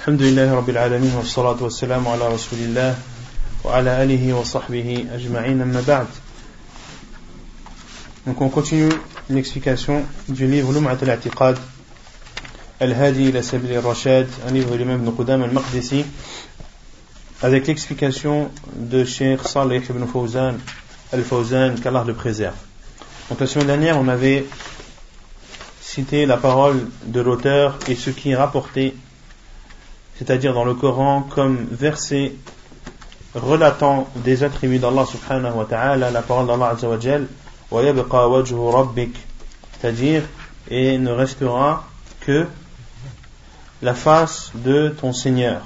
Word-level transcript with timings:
الحمد 0.00 0.22
لله 0.22 0.54
رب 0.54 0.70
العالمين 0.70 1.14
والصلاة 1.14 1.62
والسلام 1.62 2.08
على 2.08 2.28
رسول 2.28 2.58
الله 2.58 2.94
وعلى 3.64 4.02
آله 4.02 4.34
وصحبه 4.34 5.06
أجمعين 5.12 5.62
أما 5.62 5.82
بعد 5.86 6.06
Donc 8.26 8.40
on 8.40 8.48
continue 8.48 8.92
l'explication 9.30 10.02
du 10.28 10.46
livre 10.46 10.72
Lum'at 10.72 10.98
al-I'tiqad 11.02 11.56
Al-Hadi 12.80 13.28
ila 13.28 13.42
Sabil 13.42 13.76
al-Rashad, 13.76 14.26
un 14.48 14.52
livre 14.52 14.70
de 14.70 14.76
l'imam 14.76 15.00
Ibn 15.00 15.10
Qudam 15.16 15.42
al-Maqdisi 15.42 16.04
avec 17.42 17.66
l'explication 17.66 18.50
de 18.74 19.04
Cheikh 19.04 19.42
Salih 19.46 19.82
ibn 19.88 20.06
Fawzan 20.06 20.56
al-Fawzan, 21.12 21.74
qu'Allah 21.82 22.04
le 22.06 22.14
préserve. 22.14 22.54
Donc 23.28 23.40
la 23.40 23.46
semaine 23.46 23.66
dernière, 23.68 23.98
on 23.98 24.08
avait 24.08 24.46
cité 25.80 26.26
la 26.26 26.36
parole 26.36 26.88
de 27.04 27.20
l'auteur 27.20 27.78
et 27.88 27.94
ce 27.94 28.10
qui 28.10 28.30
est 28.30 28.36
rapporté 28.36 28.94
c'est-à-dire 30.21 30.53
dans 30.53 30.65
le 30.65 30.75
Coran, 30.75 31.23
comme 31.27 31.65
verset 31.71 32.33
relatant 33.33 34.07
des 34.17 34.43
attributs 34.43 34.77
d'Allah 34.77 35.03
subhanahu 35.07 35.55
wa 35.55 35.65
ta'ala, 35.65 36.11
la 36.11 36.21
parole 36.21 36.45
d'Allah 36.45 36.67
azza 36.75 36.87
wa 36.87 36.99
jal, 36.99 37.25
c'est-à-dire, 39.79 40.21
et 40.69 40.99
ne 40.99 41.09
restera 41.09 41.87
que 42.19 42.45
la 43.81 43.95
face 43.95 44.51
de 44.53 44.89
ton 44.89 45.11
Seigneur. 45.11 45.63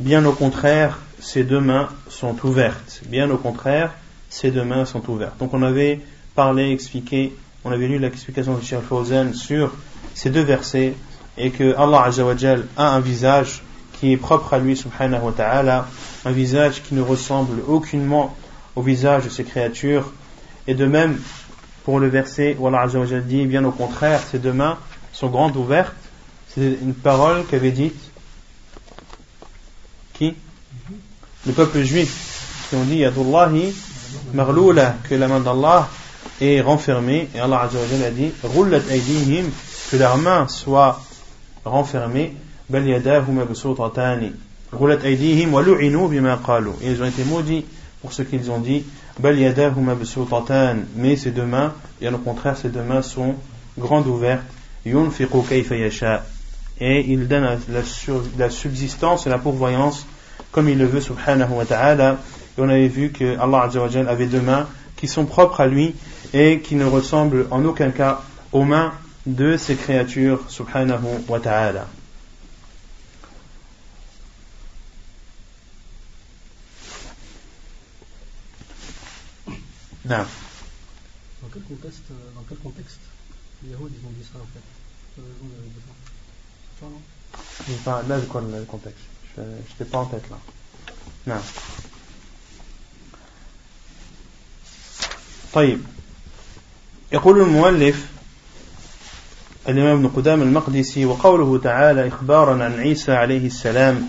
Bien 0.00 0.24
au 0.24 0.32
contraire, 0.32 0.98
ses 1.20 1.44
deux 1.44 1.60
mains 1.60 1.88
sont 2.08 2.34
ouvertes. 2.44 3.02
Bien 3.06 3.30
au 3.30 3.36
contraire, 3.36 3.92
ses 4.28 4.50
deux 4.50 4.64
mains 4.64 4.84
sont 4.84 5.08
ouvertes. 5.08 5.38
Donc 5.38 5.54
on 5.54 5.62
avait 5.62 6.00
parlé, 6.34 6.72
expliqué 6.72 7.36
on 7.64 7.72
avait 7.72 7.88
lu 7.88 7.98
l'explication 7.98 8.54
de 8.54 8.62
Cheikh 8.62 8.82
Fawzan 8.82 9.34
sur 9.34 9.72
ces 10.14 10.30
deux 10.30 10.42
versets 10.42 10.94
et 11.38 11.50
que 11.50 11.74
Allah 11.76 12.04
Azzawajal 12.04 12.66
a 12.76 12.90
un 12.90 13.00
visage 13.00 13.62
qui 13.98 14.12
est 14.12 14.16
propre 14.16 14.54
à 14.54 14.58
lui 14.58 14.76
subhanahu 14.76 15.32
ta'ala, 15.36 15.86
un 16.24 16.32
visage 16.32 16.82
qui 16.82 16.94
ne 16.94 17.02
ressemble 17.02 17.62
aucunement 17.66 18.36
au 18.74 18.82
visage 18.82 19.24
de 19.24 19.28
ses 19.28 19.44
créatures. 19.44 20.12
Et 20.66 20.74
de 20.74 20.86
même, 20.86 21.20
pour 21.84 22.00
le 22.00 22.08
verset 22.08 22.56
où 22.58 22.66
Allah 22.66 22.82
Azzawajal 22.82 23.26
dit, 23.26 23.46
bien 23.46 23.64
au 23.64 23.72
contraire, 23.72 24.20
ses 24.20 24.38
deux 24.38 24.52
mains 24.52 24.78
sont 25.12 25.28
grandes 25.28 25.56
ouvertes, 25.56 25.94
c'est 26.48 26.78
une 26.82 26.94
parole 26.94 27.44
qu'avait 27.46 27.70
dite 27.70 27.98
qui? 30.12 30.34
Le 31.46 31.52
peuple 31.52 31.82
juif, 31.82 32.66
qui 32.68 32.76
ont 32.76 32.84
dit, 32.84 32.98
Yadullahi 32.98 33.74
marloula, 34.34 34.96
que 35.08 35.14
la 35.14 35.28
main 35.28 35.40
d'Allah 35.40 35.88
est 36.40 36.60
renfermée. 36.60 37.28
Et 37.34 37.40
Allah 37.40 37.62
Azza 37.62 37.78
a 37.78 38.10
dit 38.10 38.30
que 39.90 39.96
leurs 39.96 40.18
mains 40.18 40.46
soient 40.48 41.00
renfermées. 41.64 42.36
Et 42.72 42.76
ils 42.76 42.94
ont 47.02 47.06
été 47.06 47.24
maudits 47.24 47.64
pour 48.00 48.12
ce 48.12 48.22
qu'ils 48.22 48.50
ont 48.50 48.60
dit. 48.60 48.84
Mais 50.96 51.16
ces 51.16 51.30
deux 51.30 51.44
mains, 51.44 51.74
bien 52.00 52.14
au 52.14 52.18
contraire, 52.18 52.56
ces 52.56 52.70
deux 52.70 52.82
mains 52.82 53.02
sont 53.02 53.34
grandes 53.78 54.06
ouvertes. 54.06 54.44
Et 54.84 54.92
il 57.12 57.28
donne 57.28 57.58
la, 57.68 57.80
la 58.38 58.50
subsistance 58.50 59.26
et 59.26 59.30
la 59.30 59.38
pourvoyance 59.38 60.06
comme 60.52 60.68
il 60.68 60.78
le 60.78 60.86
veut, 60.86 61.00
subhanahu 61.00 61.52
wa 61.52 61.64
ta'ala. 61.64 62.18
Et 62.56 62.60
on 62.60 62.68
avait 62.68 62.88
vu 62.88 63.10
que 63.10 63.36
Allah 63.38 63.68
avait 64.08 64.26
deux 64.26 64.40
mains 64.40 64.68
qui 65.02 65.08
sont 65.08 65.26
propres 65.26 65.60
à 65.60 65.66
lui 65.66 65.96
et 66.32 66.60
qui 66.60 66.76
ne 66.76 66.84
ressemblent 66.84 67.48
en 67.50 67.64
aucun 67.64 67.90
cas 67.90 68.22
aux 68.52 68.62
mains 68.62 68.92
de 69.26 69.56
ses 69.56 69.74
créatures, 69.74 70.48
subhanahu 70.48 71.24
wa 71.26 71.40
ta'ala. 71.40 71.88
Non. 80.04 80.18
Dans 81.42 81.48
quel 81.52 81.62
contexte, 81.62 82.04
euh, 82.12 82.14
dans 82.36 82.44
quel 82.48 82.58
contexte 82.58 83.00
les 83.64 83.70
Yahoud 83.70 83.90
ils 83.90 84.06
ont 84.06 84.10
dit 84.12 84.24
ça 84.32 84.38
en 84.38 84.46
fait? 84.54 84.62
Euh, 85.18 86.86
pas, 87.84 88.02
Là, 88.08 88.20
c'est 88.20 88.28
quoi 88.28 88.40
le 88.40 88.62
contexte 88.66 89.02
Je 89.36 89.42
n'étais 89.42 89.84
pas 89.84 89.98
en 89.98 90.06
tête 90.06 90.30
là. 90.30 90.38
Non. 91.26 91.40
طيب. 95.52 95.80
يقول 97.12 97.40
المؤلف 97.40 98.06
الإمام 99.68 99.96
ابن 99.96 100.08
قدام 100.08 100.42
المقدسي 100.42 101.04
وقوله 101.04 101.58
تعالى 101.58 102.08
إخبارا 102.08 102.64
عن 102.64 102.80
عيسى 102.80 103.12
عليه 103.12 103.46
السلام 103.46 104.08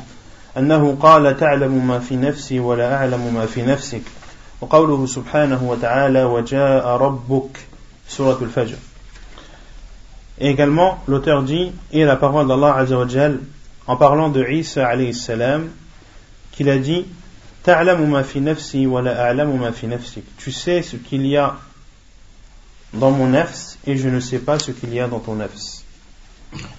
أنه 0.57 0.97
قال 1.01 1.37
تعلم 1.37 1.87
ما 1.87 1.99
في 1.99 2.15
نفسي 2.15 2.59
ولا 2.59 2.95
أعلم 2.95 3.33
ما 3.33 3.45
في 3.45 3.61
نفسك. 3.61 4.01
وقوله 4.61 5.05
سبحانه 5.05 5.63
وتعالى 5.63 6.23
وجاء 6.23 6.87
ربك. 6.87 7.57
سورة 8.07 8.39
الفجر. 8.41 8.77
Également, 10.39 10.97
l'auteur 11.07 11.43
dit, 11.43 11.71
et 11.91 12.05
la 12.05 12.15
parole 12.15 12.47
d'Allah 12.47 12.75
Azzawajal, 12.75 13.39
en 13.87 13.95
parlant 13.95 14.29
de 14.29 14.43
Isa 14.43 14.87
alayhi 14.87 15.13
salam, 15.13 15.69
qu'il 16.51 16.69
a 16.69 16.77
dit, 16.77 17.05
Tu 17.63 17.71
sais 20.51 20.81
ce 20.81 20.95
qu'il 20.97 21.25
y 21.27 21.37
a 21.37 21.55
dans 22.93 23.11
mon 23.11 23.27
nafs 23.27 23.77
et 23.87 23.95
je 23.97 24.09
ne 24.09 24.19
sais 24.19 24.39
pas 24.39 24.59
ce 24.59 24.71
qu'il 24.71 24.93
y 24.93 24.99
a 24.99 25.07
dans 25.07 25.19
ton 25.19 25.35
nafs. 25.35 25.83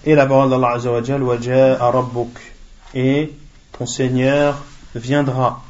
Et 0.05 0.15
la 0.15 0.27
parole 0.27 0.51
d'Allah 0.51 0.73
Azza 0.75 0.91
wa 0.93 1.03
Jal, 1.03 1.23
rabbuk. 1.81 2.39
Et 2.95 3.33
ton 3.73 3.87
Seigneur 3.87 4.63
viendra. 4.95 5.63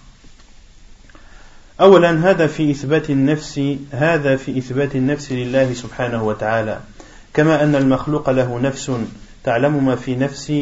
أولا 1.80 2.30
هذا 2.30 2.46
في 2.46 2.70
إثبات 2.70 3.10
النفس 3.10 3.60
هذا 3.90 4.36
في 4.36 4.58
إثبات 4.58 4.96
النفس 4.96 5.32
لله 5.32 5.74
سبحانه 5.74 6.22
وتعالى 6.22 6.80
كما 7.34 7.64
أن 7.64 7.74
المخلوق 7.74 8.30
له 8.30 8.58
نفس 8.58 8.90
تعلم 9.44 9.84
ما 9.86 9.96
في 9.96 10.16
نفس 10.16 10.52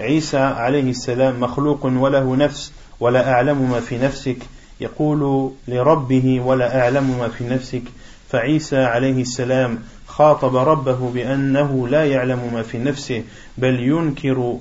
عيسى 0.00 0.38
عليه 0.38 0.90
السلام 0.90 1.40
مخلوق 1.40 1.86
وله 1.86 2.36
نفس 2.36 2.72
ولا 3.02 3.32
أعلم 3.32 3.70
ما 3.70 3.80
في 3.80 3.98
نفسك. 3.98 4.36
يقول 4.80 5.52
لربه 5.68 6.40
ولا 6.40 6.80
أعلم 6.80 7.18
ما 7.18 7.28
في 7.28 7.44
نفسك. 7.44 7.82
فعيسى 8.30 8.76
عليه 8.76 9.22
السلام 9.22 9.78
خاطب 10.06 10.56
ربه 10.56 11.10
بأنه 11.14 11.88
لا 11.88 12.06
يعلم 12.06 12.50
ما 12.52 12.62
في 12.62 12.78
نفسه 12.78 13.22
بل 13.58 13.80
ينكر 13.80 14.56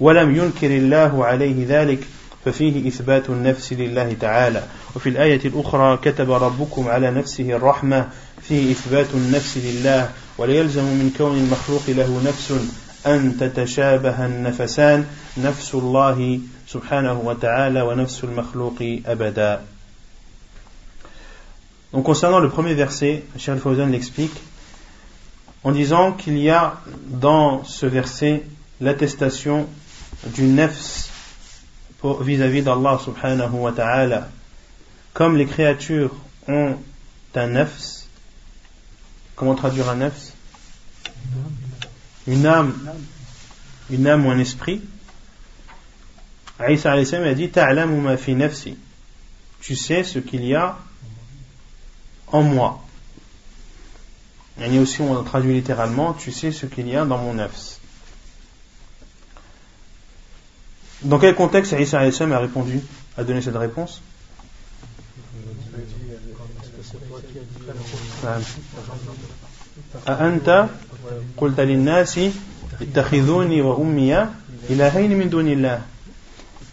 ولم 0.00 0.36
ينكر 0.36 0.66
الله 0.66 1.24
عليه 1.24 1.64
ذلك. 1.68 1.98
ففيه 2.44 2.88
إثبات 2.88 3.30
النفس 3.30 3.72
لله 3.72 4.16
تعالى. 4.20 4.62
وفي 4.96 5.08
الآية 5.08 5.40
الأخرى 5.44 5.96
كتب 5.96 6.30
ربكم 6.30 6.88
على 6.88 7.10
نفسه 7.10 7.50
الرحمة. 7.56 8.08
فيه 8.42 8.72
إثبات 8.72 9.14
النفس 9.14 9.58
لله 9.58 10.10
ولا 10.38 10.52
يلزم 10.52 10.84
من 10.84 11.14
كون 11.18 11.38
المخلوق 11.38 11.82
له 11.88 12.22
نفس 12.26 12.52
أن 13.06 13.36
تتشابه 13.40 14.26
النفسان. 14.26 15.04
نفس 15.38 15.74
الله 15.74 16.40
subhanahu 16.68 17.24
wa 17.24 17.34
ta'ala 17.34 17.84
wa 17.86 17.94
nafsul 17.94 18.28
abada. 19.06 19.62
Donc 21.92 22.04
concernant 22.04 22.40
le 22.40 22.50
premier 22.50 22.74
verset, 22.74 23.24
Cheikh 23.38 23.58
Fawzan 23.58 23.86
l'explique 23.86 24.38
en 25.64 25.72
disant 25.72 26.12
qu'il 26.12 26.38
y 26.38 26.50
a 26.50 26.74
dans 27.06 27.64
ce 27.64 27.86
verset 27.86 28.44
l'attestation 28.82 29.66
du 30.26 30.42
nefs 30.42 31.10
vis-à-vis 32.20 32.62
d'Allah 32.62 33.00
subhanahu 33.02 33.54
wa 33.54 33.72
ta'ala. 33.72 34.28
Comme 35.14 35.38
les 35.38 35.46
créatures 35.46 36.14
ont 36.48 36.76
un 37.34 37.46
nefs, 37.46 38.06
comment 39.36 39.54
traduire 39.54 39.88
un 39.88 39.96
nefs? 39.96 40.34
Une 42.26 42.44
âme. 42.44 42.74
Une 43.90 44.06
âme 44.06 44.26
ou 44.26 44.30
un 44.30 44.38
esprit. 44.38 44.82
Aïssa 46.58 46.92
a 46.92 47.34
dit 47.34 47.50
Ta'lamu 47.50 48.00
ma 48.00 48.16
fi 48.16 48.34
nafsi. 48.34 48.76
Tu 49.60 49.76
sais 49.76 50.04
ce 50.04 50.18
qu'il 50.18 50.44
y 50.44 50.54
a 50.54 50.76
en 52.26 52.42
moi. 52.42 52.84
A 54.60 54.68
aussi, 54.80 55.02
on 55.02 55.22
traduit 55.22 55.54
littéralement, 55.54 56.14
tu 56.14 56.32
sais 56.32 56.50
ce 56.50 56.66
qu'il 56.66 56.88
y 56.88 56.96
a 56.96 57.04
dans 57.04 57.18
mon 57.18 57.34
nefs. 57.34 57.78
Dans 61.02 61.18
quel 61.20 61.36
contexte 61.36 61.76
Isa 61.78 62.00
a 62.00 62.38
répondu, 62.38 62.80
a 63.16 63.22
donné 63.22 63.40
cette 63.40 63.56
réponse? 63.56 64.02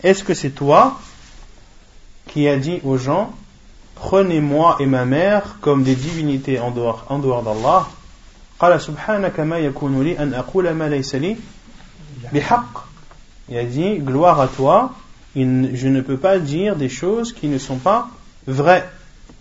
Est-ce 0.05 0.25
que 0.25 0.35
c'est 0.35 0.51
toi 0.51 0.99
qui 2.27 2.49
as 2.49 2.57
dit 2.57 2.81
aux 2.85 2.97
gens 2.97 3.33
Prenez-moi 3.95 4.79
et 4.81 4.87
ma 4.87 5.05
mère 5.05 5.57
comme 5.61 5.83
des 5.83 5.95
divinités 5.95 6.59
en 6.59 6.71
dehors, 6.71 7.05
en 7.09 7.19
dehors 7.19 7.43
d'Allah. 7.43 7.87
قال 8.61 8.81
سبحانك 8.81 9.41
ما 9.41 9.59
يكون 9.59 10.03
لي 10.05 10.19
أن 10.19 10.35
أقول 10.35 10.71
ما 10.71 10.89
ليس 10.89 11.15
لي 11.15 11.37
بحق 12.33 12.91
Il 13.49 13.57
a 13.57 13.65
dit, 13.65 13.99
gloire 13.99 14.41
à 14.41 14.47
toi, 14.47 14.93
je 15.35 15.89
ne 15.89 16.01
peux 16.03 16.19
pas 16.19 16.39
dire 16.39 16.77
des 16.77 16.89
choses 16.89 17.33
qui 17.33 17.49
ne 17.49 17.59
sont 17.59 17.79
pas 17.79 18.09
vraies. 18.47 18.87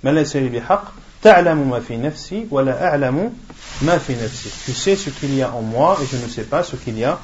ما 0.04 0.10
ليس 0.10 0.36
لي 0.36 0.50
بحق 0.50 0.84
تعلم 1.22 1.70
ما 1.70 1.80
في 1.80 1.98
نفسي 1.98 2.48
ولا 2.52 2.88
أعلم 2.88 3.34
ما 3.82 3.98
في 3.98 4.14
نفسي. 4.14 4.50
Tu 4.66 4.74
sais 4.74 4.96
ce 4.96 5.10
qu'il 5.10 5.36
y 5.36 5.42
a 5.42 5.54
en 5.54 5.62
moi 5.62 5.98
et 6.02 6.06
je 6.06 6.18
ne 6.18 6.28
sais 6.28 6.44
pas 6.44 6.64
ce 6.64 6.76
qu'il 6.76 6.98
y 6.98 7.04
a 7.04 7.20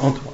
en 0.00 0.12
toi. 0.12 0.33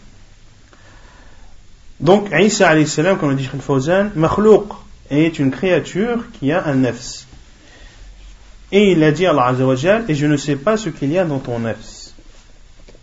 Donc, 2.01 2.29
Isa 2.33 2.67
alayhi 2.67 2.87
comme 3.19 3.29
le 3.29 3.35
dit 3.35 3.43
Sheikh 3.43 3.61
Fawzan, 3.61 4.09
makhlouq 4.15 4.73
est 5.11 5.37
une 5.37 5.51
créature 5.51 6.23
qui 6.39 6.51
a 6.51 6.65
un 6.65 6.75
nefs. 6.75 7.27
Et 8.71 8.93
il 8.93 9.03
a 9.03 9.11
dit 9.11 9.27
à 9.27 9.31
Allah 9.31 10.01
et 10.07 10.15
je 10.15 10.25
ne 10.25 10.35
sais 10.35 10.55
pas 10.55 10.77
ce 10.77 10.89
qu'il 10.89 11.11
y 11.11 11.19
a 11.19 11.25
dans 11.25 11.37
ton 11.37 11.59
nefs. 11.59 12.13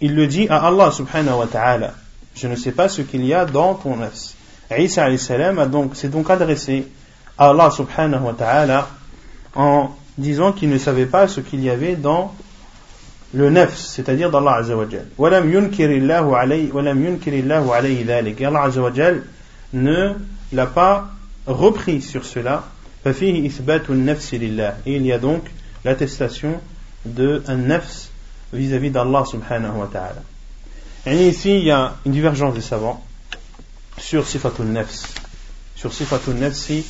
Il 0.00 0.17
le 0.17 0.27
dit 0.27 0.49
à 0.49 0.67
Allah 0.67 0.91
subhanahu 0.91 1.39
wa 1.39 1.47
ta'ala, 1.47 1.95
je 2.35 2.49
ne 2.49 2.56
sais 2.56 2.73
pas 2.73 2.89
ce 2.89 3.03
qu'il 3.03 3.25
y 3.25 3.33
a 3.33 3.45
dans 3.45 3.75
ton 3.75 3.97
nefs. 3.97 4.35
Isa 4.77 5.05
alayhi 5.05 5.19
salam 5.19 5.71
donc, 5.71 5.94
s'est 5.94 6.09
donc 6.09 6.29
adressé 6.29 6.89
à 7.37 7.51
Allah 7.51 7.71
subhanahu 7.71 8.23
wa 8.23 8.33
ta'ala 8.33 8.89
en 9.55 9.91
disant 10.17 10.53
qu'il 10.53 10.71
ne 10.71 10.79
savait 10.79 11.06
pas 11.06 11.29
ce 11.29 11.41
qu'il 11.41 11.62
y 11.62 11.71
avait 11.71 11.94
dans 11.94 12.35
le 13.34 13.50
nefs, 13.50 13.78
c'est-à-dire 13.78 14.30
d'Allah 14.30 14.57
Azza 14.57 14.75
wa 14.75 14.86
Jal. 14.90 15.06
ولم 15.18 15.54
ينكر 15.54 15.98
الله 15.98 16.38
عليه 16.38 16.72
ولم 16.72 17.06
ينكر 17.06 17.34
الله 17.34 17.75
عليه 17.75 18.06
ذلك. 18.06 18.42
Et 18.42 18.45
Allah 18.45 18.63
Azza 18.63 18.81
wa 18.81 18.94
Jal 18.94 19.24
ne 19.74 20.13
l'a 20.51 20.68
pas 20.68 21.10
repris 21.48 22.01
sur 22.01 22.25
cela. 22.25 22.63
ففيه 23.06 23.48
إثبات 23.48 23.90
النفس 23.90 24.34
لله. 24.34 24.74
Et 24.86 24.95
il 24.95 25.06
y 25.06 25.12
a 25.12 25.19
donc 25.19 25.44
l'attestation 25.84 26.62
de 27.06 27.44
un 27.48 27.57
nefs 27.57 28.10
vis-à-vis 28.54 28.92
d'Allah 28.92 29.25
subhanahu 29.25 29.80
wa 29.80 29.90
ta'ala. 29.92 30.22
Et 31.06 31.28
ici, 31.28 31.57
il 31.57 31.66
y 31.66 31.72
a 31.72 31.95
une 32.06 32.13
divergence 32.13 32.54
des 32.54 32.62
savants 32.62 33.04
sur 33.98 34.25
sifatul 34.28 34.68
nefs. 34.68 35.16
Sur 35.75 35.92
sifatul 35.92 36.36
nefsi 36.36 36.86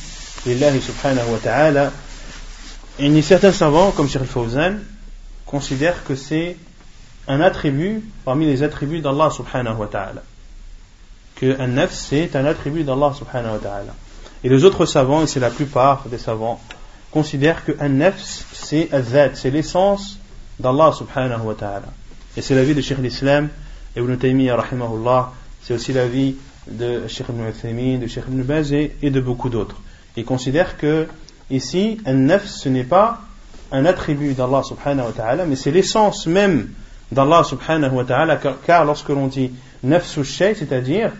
lillahi 0.46 0.80
subhanahu 0.80 1.32
wa 1.32 1.38
ta'ala. 1.38 1.92
Et 2.98 3.06
il 3.06 3.16
y 3.16 3.18
a 3.18 3.22
certains 3.22 3.50
savants, 3.50 3.90
comme 3.90 4.08
Sheikh 4.08 4.22
al-Fawzan, 4.22 4.74
considère 5.49 6.03
que 6.03 6.15
c'est 6.15 6.57
un 7.27 7.41
attribut 7.41 8.03
parmi 8.23 8.45
les 8.45 8.61
attributs 8.61 9.01
d'Allah 9.01 9.31
subhanahu 9.31 9.77
wa 9.77 9.87
ta'ala. 9.87 10.21
Que 11.35 11.59
un 11.59 11.67
nefs 11.67 11.93
c'est 11.93 12.35
un 12.35 12.45
attribut 12.45 12.83
d'Allah 12.83 13.13
subhanahu 13.17 13.53
wa 13.53 13.57
ta'ala. 13.57 13.95
Et 14.43 14.49
les 14.49 14.63
autres 14.63 14.85
savants, 14.85 15.23
et 15.23 15.27
c'est 15.27 15.39
la 15.39 15.49
plupart 15.49 16.07
des 16.07 16.19
savants, 16.19 16.61
considèrent 17.09 17.65
que 17.65 17.71
un 17.79 17.89
nefs 17.89 18.45
c'est 18.53 18.89
c'est 19.33 19.49
l'essence 19.49 20.19
d'Allah 20.59 20.91
subhanahu 20.91 21.41
wa 21.41 21.55
ta'ala. 21.55 21.89
Et 22.37 22.43
c'est 22.43 22.53
l'avis 22.53 22.75
de 22.75 22.81
Sheikh 22.81 22.99
l'Islam, 22.99 23.49
Ibn 23.97 24.15
Taymiyyah 24.17 24.55
rahimahullah, 24.55 25.31
c'est 25.63 25.73
aussi 25.73 25.93
l'avis 25.93 26.35
de 26.69 27.07
Sheikh 27.07 27.27
Ibn 27.29 27.49
Uthaymin, 27.49 27.97
de 27.97 28.05
Sheikh 28.05 28.25
Ibn 28.27 28.43
Baz 28.43 28.71
et 28.71 28.93
de 29.01 29.19
beaucoup 29.19 29.49
d'autres. 29.49 29.77
Ils 30.15 30.25
considèrent 30.25 30.77
que 30.77 31.07
ici, 31.49 31.99
un 32.05 32.13
nefs 32.13 32.45
ce 32.45 32.69
n'est 32.69 32.83
pas 32.83 33.21
un 33.71 33.85
attribut 33.85 34.33
d'Allah 34.33 34.61
subhanahu 34.63 35.07
wa 35.07 35.11
ta'ala, 35.11 35.45
mais 35.45 35.55
c'est 35.55 35.71
l'essence 35.71 36.27
même 36.27 36.69
d'Allah 37.11 37.43
subhanahu 37.43 37.93
wa 37.93 38.03
ta'ala, 38.03 38.39
car, 38.65 38.85
lorsque 38.85 39.09
l'on 39.09 39.27
dit 39.27 39.51
nafsu 39.83 40.23
shay, 40.23 40.55
c'est-à-dire 40.55 41.11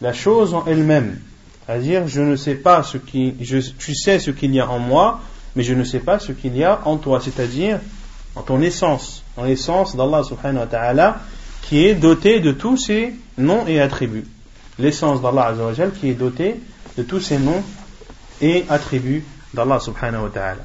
la 0.00 0.12
chose 0.12 0.54
en 0.54 0.64
elle-même, 0.66 1.18
c'est-à-dire 1.66 2.08
je 2.08 2.20
ne 2.20 2.36
sais 2.36 2.54
pas 2.54 2.82
ce 2.82 2.98
qui, 2.98 3.34
je, 3.40 3.58
tu 3.58 3.94
sais 3.94 4.18
ce 4.18 4.30
qu'il 4.30 4.54
y 4.54 4.60
a 4.60 4.68
en 4.68 4.78
moi, 4.78 5.20
mais 5.54 5.62
je 5.62 5.74
ne 5.74 5.84
sais 5.84 6.00
pas 6.00 6.18
ce 6.18 6.32
qu'il 6.32 6.56
y 6.56 6.64
a 6.64 6.80
en 6.84 6.96
toi, 6.96 7.20
c'est-à-dire 7.22 7.78
en 8.34 8.42
ton 8.42 8.60
essence, 8.62 9.22
en 9.36 9.44
l'essence 9.44 9.96
d'Allah 9.96 10.22
subhanahu 10.22 10.60
wa 10.60 10.66
ta'ala, 10.66 11.20
qui 11.62 11.86
est 11.86 11.94
doté 11.94 12.40
de 12.40 12.52
tous 12.52 12.76
ses 12.76 13.14
noms 13.38 13.66
et 13.66 13.80
attributs. 13.80 14.26
L'essence 14.78 15.22
d'Allah 15.22 15.54
qui 16.00 16.10
est 16.10 16.14
dotée 16.14 16.56
de 16.96 17.02
tous 17.02 17.20
ses 17.20 17.38
noms 17.38 17.62
et 18.40 18.64
attributs 18.68 19.24
d'Allah 19.54 19.78
subhanahu 19.78 20.24
wa 20.24 20.30
ta'ala. 20.30 20.64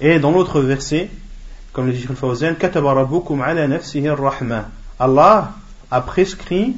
Et 0.00 0.18
dans 0.18 0.30
l'autre 0.30 0.60
verset, 0.60 1.10
comme 1.72 1.86
le 1.86 1.92
dit 1.92 2.06
le 2.08 2.14
Fawzan, 2.14 2.54
Allah 4.98 5.54
a 5.90 6.00
prescrit 6.00 6.76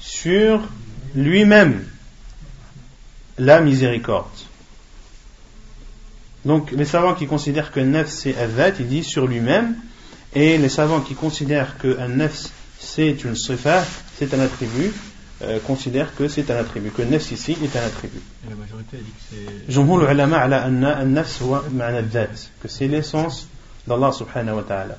sur 0.00 0.60
lui-même 1.14 1.84
la 3.38 3.60
miséricorde. 3.60 4.26
Donc 6.44 6.70
les 6.72 6.84
savants 6.84 7.14
qui 7.14 7.26
considèrent 7.26 7.72
que 7.72 7.80
nefs 7.80 8.10
c'est 8.10 8.36
avat, 8.36 8.70
ils 8.80 8.88
disent 8.88 9.06
sur 9.06 9.26
lui-même, 9.26 9.76
et 10.34 10.56
les 10.58 10.68
savants 10.68 11.00
qui 11.00 11.14
considèrent 11.14 11.78
que 11.78 11.98
un 11.98 12.08
nefs 12.08 12.50
c'est 12.78 13.24
une 13.24 13.34
sifa, 13.34 13.84
c'est 14.16 14.32
un 14.34 14.40
attribut, 14.40 14.92
euh, 15.42 15.58
considèrent 15.64 16.14
que 16.16 16.26
c'est 16.26 16.50
un 16.50 16.56
attribut, 16.56 16.90
que 16.90 17.02
nafs 17.02 17.30
ici 17.30 17.56
est 17.62 17.76
un 17.76 17.86
attribut. 17.86 18.20
Et 18.46 18.50
la 18.50 18.56
majorité 18.56 18.96
a 18.96 19.00
dit 19.00 19.12
que 19.12 19.36
c'est. 19.66 19.72
Jumhur 19.72 20.10
ulama 20.10 20.38
ala 20.38 20.64
anna 20.64 21.24
que 22.60 22.68
c'est 22.68 22.88
l'essence 22.88 23.48
d'Allah 23.86 24.12
subhanahu 24.12 24.56
wa 24.56 24.62
ta'ala. 24.62 24.98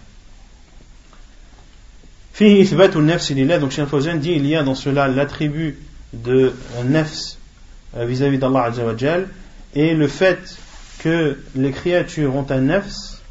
Fihi 2.33 2.61
ithbat 2.61 2.95
an-nafs 2.95 3.29
lillah, 3.31 3.59
donc 3.59 3.71
Cheikh 3.71 3.87
Fawzan 3.87 4.15
dit 4.15 4.31
il 4.31 4.45
y 4.45 4.55
a 4.55 4.63
dans 4.63 4.75
cela 4.75 5.09
l'attribut 5.09 5.77
de 6.13 6.53
nafs 6.85 7.37
euh, 7.97 8.05
vis-à-vis 8.05 8.37
d'Allah 8.37 8.63
azza 8.63 8.85
wa 8.85 8.95
et 9.75 9.93
le 9.93 10.07
fait 10.07 10.57
que 10.99 11.37
les 11.55 11.71
créatures 11.71 12.35
ont 12.35 12.45
un 12.49 12.61
nafs 12.61 13.21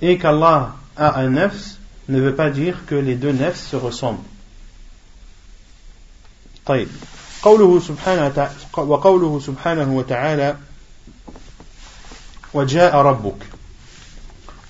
et 0.00 0.16
qu'Allah 0.16 0.76
a 0.96 1.20
un 1.20 1.30
nafs 1.30 1.78
ne 2.08 2.20
veut 2.20 2.34
pas 2.34 2.50
dire 2.50 2.84
que 2.86 2.94
les 2.94 3.14
deux 3.14 3.32
nefs 3.32 3.68
se 3.70 3.76
ressemblent. 3.76 4.18
طيب. 6.66 6.88
قوله 7.42 7.80
سبحانه 7.80 8.50
وقوله 8.76 9.40
سبحانه 9.40 9.96
وتعالى 9.96 10.56
وجاء 12.54 12.96
ربك. 12.96 13.42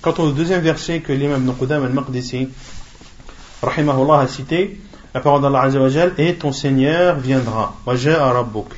Quant 0.01 0.15
au 0.19 0.31
deuxième 0.31 0.61
verset 0.61 1.01
que 1.01 1.13
l'imam 1.13 1.43
Ibn 1.43 1.53
Qudam 1.53 1.85
al-Maqdisi 1.85 2.49
rahimahullah 3.61 4.21
a 4.21 4.27
cité, 4.27 4.81
la 5.13 5.21
parole 5.21 5.41
d'Allah 5.41 5.61
Azza 5.61 5.79
wa 5.79 5.89
et 6.17 6.35
ton 6.35 6.51
Seigneur 6.51 7.15
viendra. 7.15 7.73
وجاء 7.85 8.21
ربك. 8.21 8.71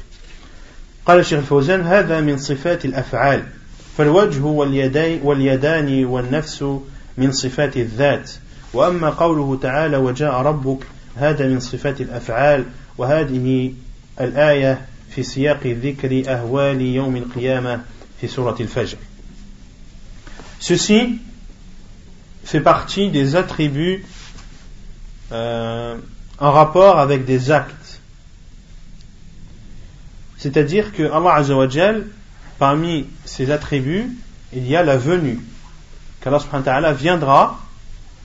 قال 1.07 1.19
الشيخ 1.19 1.39
الفوزان 1.39 1.81
هذا 1.81 2.21
من 2.21 2.37
صفات 2.37 2.85
الأفعال. 2.85 3.43
فالوجه 3.97 4.43
واليدين 4.43 5.21
واليدان 5.23 6.05
والنفس 6.05 6.65
من 7.17 7.31
صفات 7.31 7.77
الذات. 7.77 8.31
وأما 8.73 9.09
قوله 9.09 9.59
تعالى 9.61 9.97
وجاء 9.97 10.33
ربك 10.33 10.79
هذا 11.15 11.47
من 11.47 11.59
صفات 11.59 12.01
الأفعال. 12.01 12.65
وهذه 12.98 13.72
الآية 14.20 14.86
في 15.10 15.22
سياق 15.22 15.66
ذكر 15.66 16.22
أهوال 16.28 16.80
يوم 16.80 17.16
القيامة 17.16 17.82
في 18.20 18.26
سورة 18.26 18.56
الفجر 18.60 18.98
Ceci 20.60 21.18
fait 22.44 22.60
partie 22.60 23.08
des 23.08 23.34
attributs 23.34 24.04
euh, 25.32 25.96
en 26.38 26.52
rapport 26.52 26.98
avec 26.98 27.24
des 27.24 27.50
actes. 27.50 28.00
C'est-à-dire 30.36 30.92
que 30.92 31.02
Allah 31.04 31.34
Azzawajal, 31.34 32.06
parmi 32.58 33.06
ses 33.24 33.50
attributs, 33.50 34.10
il 34.52 34.66
y 34.66 34.76
a 34.76 34.82
la 34.82 34.96
venue. 34.98 35.40
Qu'Allah 36.20 36.40
subhanahu 36.40 36.66
wa 36.66 36.72
ta'ala 36.72 36.92
viendra, 36.92 37.60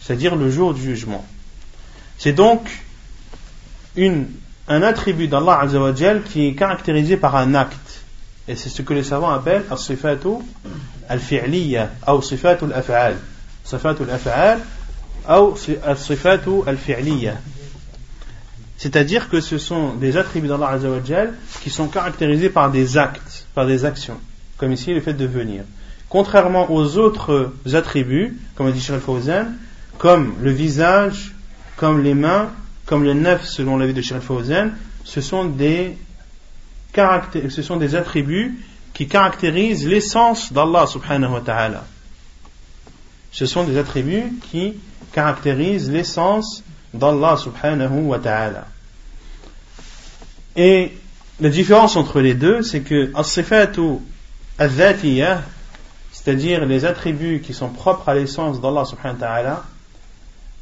c'est-à-dire 0.01 0.35
le 0.35 0.49
jour 0.51 0.73
du 0.73 0.81
jugement. 0.81 1.25
C'est 2.17 2.33
donc 2.33 2.83
une 3.95 4.27
un 4.70 4.82
attribut 4.82 5.26
d'Allah 5.26 5.58
Azzawajal 5.62 6.22
qui 6.22 6.46
est 6.46 6.54
caractérisé 6.54 7.16
par 7.16 7.34
un 7.34 7.54
acte. 7.54 8.04
Et 8.46 8.54
c'est 8.54 8.68
ce 8.68 8.82
que 8.82 8.94
les 8.94 9.02
savants 9.02 9.30
appellent 9.30 9.64
as-sifatu 9.68 10.38
al-fi'liya 11.08 11.90
ou 12.08 12.22
sifatu 12.22 12.64
al-af'al. 12.66 13.16
Sifatu 13.64 14.04
al-af'al 14.04 14.60
ou 15.28 15.54
as-sifatu 15.84 16.62
al-fi'liya. 16.66 17.34
C'est-à-dire 18.78 19.28
que 19.28 19.40
ce 19.40 19.58
sont 19.58 19.94
des 19.94 20.16
attributs 20.16 20.48
d'Allah 20.48 20.68
Azzawajal 20.68 21.34
qui 21.62 21.70
sont 21.70 21.88
caractérisés 21.88 22.48
par 22.48 22.70
des 22.70 22.96
actes, 22.96 23.46
par 23.54 23.66
des 23.66 23.84
actions. 23.84 24.18
Comme 24.56 24.72
ici 24.72 24.94
le 24.94 25.00
fait 25.00 25.14
de 25.14 25.26
venir. 25.26 25.64
contrairement 26.08 26.70
aux 26.70 26.96
autres 26.96 27.52
attributs, 27.72 28.38
comme 28.54 28.68
a 28.68 28.72
dit 28.72 28.80
Sheikh 28.80 29.00
Fawzan, 29.00 29.46
comme 29.98 30.34
le 30.40 30.50
visage, 30.50 31.34
comme 31.76 32.02
les 32.02 32.14
mains, 32.14 32.50
comme 32.90 33.04
le 33.04 33.14
neuf 33.14 33.46
selon 33.46 33.76
l'avis 33.76 33.94
de 33.94 34.02
Sheikh 34.02 34.18
Fawzan, 34.18 34.72
ce 35.04 35.20
sont 35.20 35.44
des 35.44 35.96
attributs 37.94 38.58
qui 38.92 39.06
caractérisent 39.06 39.86
l'essence 39.86 40.52
d'Allah 40.52 40.88
subhanahu 40.88 41.34
wa 41.34 41.40
ta'ala. 41.40 41.84
Ce 43.30 43.46
sont 43.46 43.62
des 43.62 43.78
attributs 43.78 44.32
qui 44.50 44.74
caractérisent 45.12 45.88
l'essence 45.88 46.64
d'Allah 46.92 47.36
subhanahu 47.36 48.06
wa 48.06 48.18
ta'ala. 48.18 48.66
Et 50.56 50.90
la 51.38 51.48
différence 51.48 51.94
entre 51.94 52.20
les 52.20 52.34
deux, 52.34 52.62
c'est 52.62 52.80
que 52.80 53.12
as-sifatu 53.14 53.98
c'est-à-dire 54.58 56.66
les 56.66 56.84
attributs 56.84 57.40
qui 57.40 57.54
sont 57.54 57.68
propres 57.68 58.08
à 58.08 58.14
l'essence 58.14 58.60
d'Allah 58.60 58.84
subhanahu 58.84 59.20
wa 59.20 59.26
ta'ala, 59.28 59.64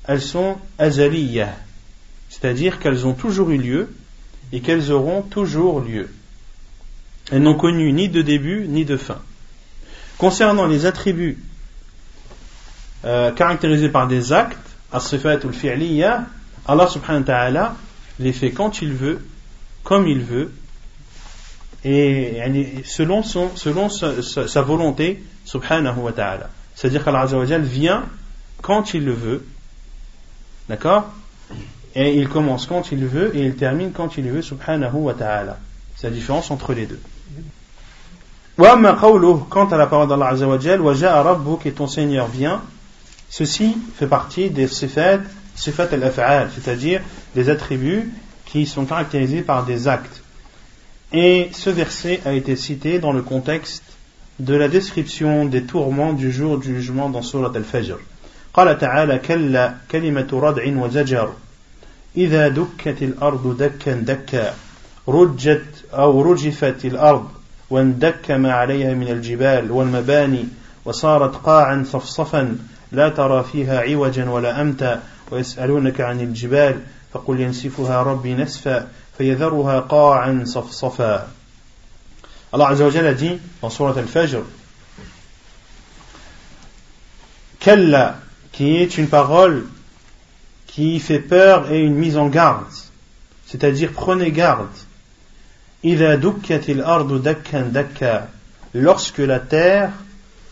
elles 0.06 0.20
sont 0.20 0.58
azaliyah, 0.78 1.54
c'est-à-dire 2.28 2.78
qu'elles 2.78 3.06
ont 3.06 3.14
toujours 3.14 3.50
eu 3.50 3.58
lieu 3.58 3.90
et 4.52 4.60
qu'elles 4.60 4.92
auront 4.92 5.22
toujours 5.22 5.80
lieu. 5.80 6.08
Elles 7.30 7.42
n'ont 7.42 7.56
connu 7.56 7.92
ni 7.92 8.08
de 8.08 8.22
début 8.22 8.66
ni 8.68 8.84
de 8.84 8.96
fin. 8.96 9.18
Concernant 10.16 10.66
les 10.66 10.86
attributs 10.86 11.38
euh, 13.04 13.30
caractérisés 13.32 13.88
par 13.88 14.08
des 14.08 14.32
actes, 14.32 14.58
as-sifat 14.92 15.44
ou 15.44 15.52
fi'liya, 15.52 16.26
Allah 16.66 16.88
subhanahu 16.88 17.20
wa 17.20 17.26
ta'ala 17.26 17.76
les 18.18 18.32
fait 18.32 18.50
quand 18.50 18.82
il 18.82 18.92
veut, 18.92 19.24
comme 19.84 20.08
il 20.08 20.20
veut, 20.20 20.52
et 21.84 22.42
selon, 22.84 23.22
son, 23.22 23.54
selon 23.56 23.88
sa, 23.88 24.62
volonté, 24.62 25.22
subhanahu 25.44 26.00
wa 26.00 26.12
ta'ala. 26.12 26.50
C'est-à-dire 26.74 27.04
qu'Allah 27.04 27.26
vient 27.58 28.06
quand 28.62 28.94
il 28.94 29.04
le 29.04 29.12
veut, 29.12 29.46
d'accord? 30.68 31.12
Et 31.97 32.15
il 32.15 32.27
commence 32.27 32.65
quand 32.65 32.91
il 32.91 33.05
veut 33.05 33.35
et 33.35 33.45
il 33.45 33.55
termine 33.55 33.91
quand 33.91 34.17
il 34.17 34.29
veut, 34.29 34.41
subhanahu 34.41 34.95
wa 34.95 35.13
ta'ala. 35.13 35.57
C'est 35.95 36.07
la 36.07 36.13
différence 36.13 36.49
entre 36.49 36.73
les 36.73 36.87
deux. 36.87 36.99
Quant 38.57 39.65
à 39.65 39.77
la 39.77 39.87
parole 39.87 40.07
d'Allah 40.07 40.29
Azzawajal, 40.29 40.81
et 41.65 41.71
ton 41.71 41.87
Seigneur 41.87 42.27
vient, 42.27 42.61
ceci 43.29 43.75
fait 43.95 44.07
partie 44.07 44.49
des 44.49 44.67
sifat, 44.67 45.19
sifat 45.55 45.87
al-af'al, 45.91 46.49
c'est-à-dire 46.53 47.01
des 47.35 47.49
attributs 47.49 48.11
qui 48.45 48.65
sont 48.65 48.85
caractérisés 48.85 49.41
par 49.41 49.65
des 49.65 49.87
actes. 49.87 50.21
Et 51.11 51.49
ce 51.53 51.69
verset 51.69 52.21
a 52.25 52.33
été 52.33 52.55
cité 52.55 52.99
dans 52.99 53.11
le 53.11 53.21
contexte 53.21 53.83
de 54.39 54.55
la 54.55 54.67
description 54.67 55.45
des 55.45 55.63
tourments 55.63 56.13
du 56.13 56.31
jour 56.31 56.57
du 56.57 56.75
jugement 56.75 57.09
dans 57.09 57.21
Surat 57.21 57.51
al-Fajr. 57.55 57.97
قال 58.53 58.77
تعالى 58.77 59.17
كلا 59.19 59.73
كلمة 59.91 60.27
ردع 60.33 60.77
وزجر 60.77 61.29
إذا 62.18 62.48
دكت 62.48 63.02
الأرض 63.02 63.56
دكا 63.56 63.92
دكا 63.92 64.54
رجت 65.08 65.84
أو 65.92 66.22
رجفت 66.22 66.84
الأرض 66.84 67.28
واندك 67.70 68.30
ما 68.30 68.52
عليها 68.52 68.94
من 68.94 69.08
الجبال 69.08 69.70
والمباني 69.70 70.44
وصارت 70.84 71.36
قاعا 71.36 71.84
صفصفا 71.86 72.58
لا 72.92 73.08
ترى 73.08 73.44
فيها 73.52 73.80
عوجا 73.80 74.30
ولا 74.30 74.60
أمتا 74.60 75.02
ويسألونك 75.30 76.00
عن 76.00 76.20
الجبال 76.20 76.80
فقل 77.12 77.40
ينسفها 77.40 78.02
ربي 78.02 78.34
نسفا 78.34 78.88
فيذرها 79.18 79.80
قاعا 79.80 80.42
صفصفا. 80.46 81.28
Azza 82.52 82.84
wa 82.84 83.08
a 83.08 83.12
dit 83.12 83.38
dans 83.60 83.68
Surat 83.68 83.98
Al-Fajr 83.98 84.42
Kalla 87.60 88.16
qui 88.52 88.76
est 88.76 88.96
une 88.96 89.08
parole 89.08 89.66
qui 90.68 91.00
fait 91.00 91.18
peur 91.18 91.72
et 91.72 91.80
une 91.80 91.96
mise 91.96 92.16
en 92.16 92.28
garde. 92.28 92.64
C'est-à-dire 93.46 93.92
prenez 93.92 94.30
garde. 94.30 94.68
Lorsque 98.74 99.18
la 99.18 99.40
terre 99.40 99.90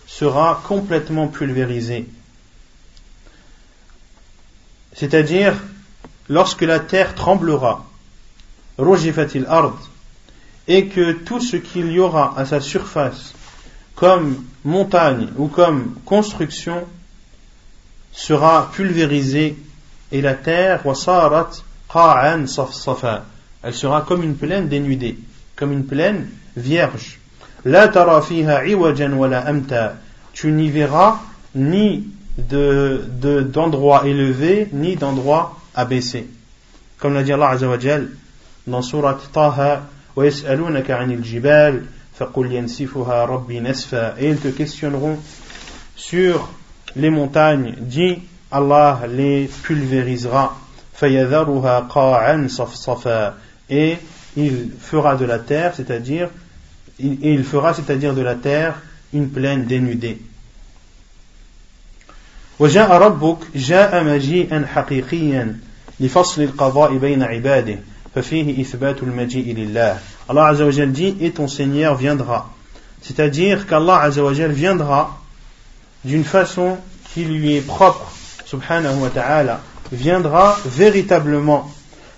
sera 0.06 0.62
complètement 0.66 1.28
pulvérisée. 1.28 2.08
C'est-à-dire 4.94 5.54
lorsque 6.28 6.62
la 6.62 6.80
terre 6.80 7.14
tremblera, 7.14 7.86
et 10.68 10.86
que 10.88 11.12
tout 11.12 11.40
ce 11.40 11.56
qu'il 11.56 11.92
y 11.92 11.98
aura 11.98 12.38
à 12.38 12.46
sa 12.46 12.60
surface 12.60 13.34
comme 13.94 14.44
montagne 14.64 15.28
ou 15.36 15.48
comme 15.48 15.94
construction 16.04 16.86
sera 18.12 18.70
pulvérisé 18.72 19.56
et 20.12 20.20
la 20.20 20.34
terre 20.34 20.82
elle 23.62 23.74
sera 23.74 24.02
comme 24.02 24.22
une 24.22 24.36
plaine 24.36 24.68
dénudée, 24.68 25.18
comme 25.56 25.72
une 25.72 25.86
plaine 25.86 26.28
vierge. 26.56 27.18
La 27.64 27.88
Tu 30.32 30.52
n'y 30.52 30.70
verras 30.70 31.18
ni 31.54 32.08
d'endroit 32.38 34.02
de, 34.02 34.08
élevé, 34.08 34.68
ni 34.72 34.96
d'endroit 34.96 35.58
abaissé. 35.74 36.28
Comme 36.98 37.14
l'a 37.14 37.22
dit 37.22 37.32
Allah 37.32 37.50
Azza 37.50 37.68
wa 37.68 37.78
dans 38.66 38.82
surat 38.82 39.18
Taha, 39.32 39.82
et 44.18 44.28
ils 44.28 44.38
te 44.38 44.48
questionneront 44.48 45.18
sur 45.94 46.48
les 46.94 47.10
montagnes. 47.10 47.74
Dis, 47.78 48.18
Allah 48.51 49.01
les 49.07 49.49
pulvérisera 49.63 50.57
et 53.69 53.97
il 54.37 54.69
fera 54.79 55.15
de 55.15 55.25
la 55.25 55.39
terre, 55.39 55.73
c'est-à-dire, 55.75 56.29
et 56.99 57.33
il 57.33 57.43
fera, 57.43 57.73
c'est-à-dire 57.73 58.13
de 58.13 58.21
la 58.21 58.35
terre, 58.35 58.81
une 59.13 59.29
plaine 59.29 59.65
dénudée. 59.65 60.19
وجاء 62.59 62.91
ربك 62.91 63.37
جاء 63.55 64.03
مجيئا 64.03 64.65
حقيقيا 64.75 65.59
لفصل 65.99 66.41
القضاء 66.41 66.97
بين 66.97 67.23
عباده 67.23 67.79
ففيه 68.15 68.61
إثبات 68.61 69.03
المجيء 69.03 69.55
لله 69.55 69.97
Allah 70.29 70.45
Azza 70.47 70.65
wa 70.65 70.85
dit 70.85 71.17
et 71.21 71.31
ton 71.31 71.47
Seigneur 71.47 71.95
viendra 71.95 72.51
c'est-à-dire 73.01 73.65
qu'Allah 73.65 74.01
Azza 74.01 74.23
wa 74.23 74.31
viendra 74.31 75.17
d'une 76.05 76.23
façon 76.23 76.77
qui 77.13 77.25
lui 77.25 77.55
est 77.55 77.61
propre 77.61 78.11
subhanahu 78.45 79.01
wa 79.01 79.09
ta'ala 79.09 79.61
viendra 79.91 80.57
véritablement 80.65 81.69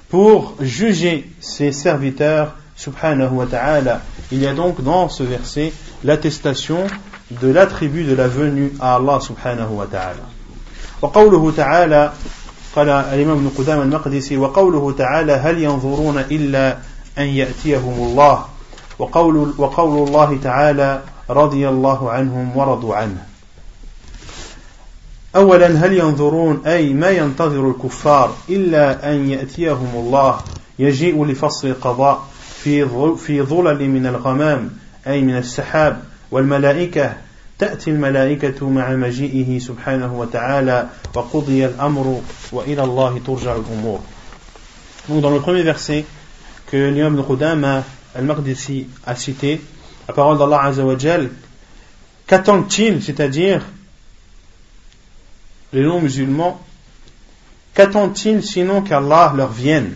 pour 0.09 0.55
juger 0.59 1.29
ses 1.39 1.71
serviteurs, 1.71 2.55
subhanahu 2.75 3.33
wa 3.33 3.45
ta'ala. 3.45 4.01
Il 4.31 4.39
y 4.41 4.47
a 4.47 4.53
donc 4.53 4.81
dans 4.83 5.09
ce 5.09 5.23
verset 5.23 5.73
l'attestation 6.03 6.85
de 7.31 7.47
l'attribut 7.49 8.03
de 8.03 8.15
la 8.15 8.27
venue 8.27 8.73
à 8.79 8.95
Allah 8.95 9.19
subhanahu 9.19 9.73
wa 9.73 9.87
ta'ala. 9.87 10.25
وقوله 11.01 11.51
تعالى 11.51 12.11
قال 12.75 12.89
الإمام 12.89 13.37
ابن 13.37 13.49
قدام 13.57 13.81
المقدسي 13.81 14.37
وقوله 14.37 14.91
تعالى 14.91 15.33
هل 15.33 15.63
ينظرون 15.63 16.17
إلا 16.17 16.77
أن 17.17 17.23
يأتيهم 17.23 17.93
الله 17.93 18.45
وقول, 18.99 19.53
وقول 19.57 20.07
الله 20.07 20.39
تعالى 20.43 21.01
رضي 21.29 21.69
الله 21.69 22.11
عنهم 22.11 22.57
ورضوا 22.57 22.95
عنه 22.95 23.26
أولا 25.38 25.66
هل 25.66 25.92
ينظرون 25.92 26.62
أي 26.66 26.92
ما 26.92 27.10
ينتظر 27.10 27.70
الكفار 27.70 28.36
إلا 28.50 29.12
أن 29.12 29.30
يأتيهم 29.30 29.90
الله؟ 29.94 30.40
يجيء 30.78 31.24
لفصل 31.24 31.68
القضاء 31.68 32.26
في 33.16 33.42
ظلل 33.42 33.90
من 33.90 34.06
الغمام 34.06 34.70
أي 35.06 35.20
من 35.22 35.36
السحاب 35.36 36.02
والملائكة. 36.30 37.16
تأتي 37.58 37.90
الملائكة 37.90 38.68
مع 38.68 38.90
مجيئه 38.90 39.58
سبحانه 39.58 40.18
وتعالى 40.18 40.88
وقضي 41.14 41.66
الأمر 41.66 42.20
وإلى 42.52 42.84
الله 42.84 43.20
ترجع 43.26 43.56
الأمور. 43.56 44.00
Donc 45.08 45.20
dans 45.22 45.30
le 45.30 45.40
premier 45.40 45.62
verset 45.62 46.04
que 46.66 46.76
l'imam 46.76 47.16
de 47.16 47.22
Qudama 47.22 47.82
al-Maqdisi 48.14 48.86
a 49.06 49.14
cité, 49.16 49.60
la 50.08 50.14
parole 50.14 50.38
d'Allah 50.38 50.64
Azza 50.64 50.84
wa 50.84 50.98
Jal, 50.98 51.30
qu'attendent-ils, 52.26 53.02
c'est-à-dire 53.02 53.62
les 55.72 55.82
non-musulmans, 55.82 56.60
qu'attendent-ils 57.74 58.42
sinon 58.42 58.82
qu'Allah 58.82 59.32
leur 59.36 59.52
vienne 59.52 59.94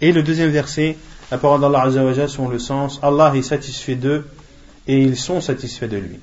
Et 0.00 0.12
le 0.12 0.22
deuxième 0.22 0.50
verset, 0.50 0.96
la 1.30 1.38
parole 1.38 1.60
d'Allah 1.60 1.82
Azzawajal 1.82 2.28
sur 2.28 2.48
le 2.48 2.58
sens, 2.58 2.98
Allah 3.02 3.32
est 3.34 3.42
satisfait 3.42 3.94
d'eux 3.94 4.26
et 4.86 5.00
ils 5.00 5.16
sont 5.16 5.40
satisfaits 5.40 5.86
de 5.86 5.98
lui. 5.98 6.18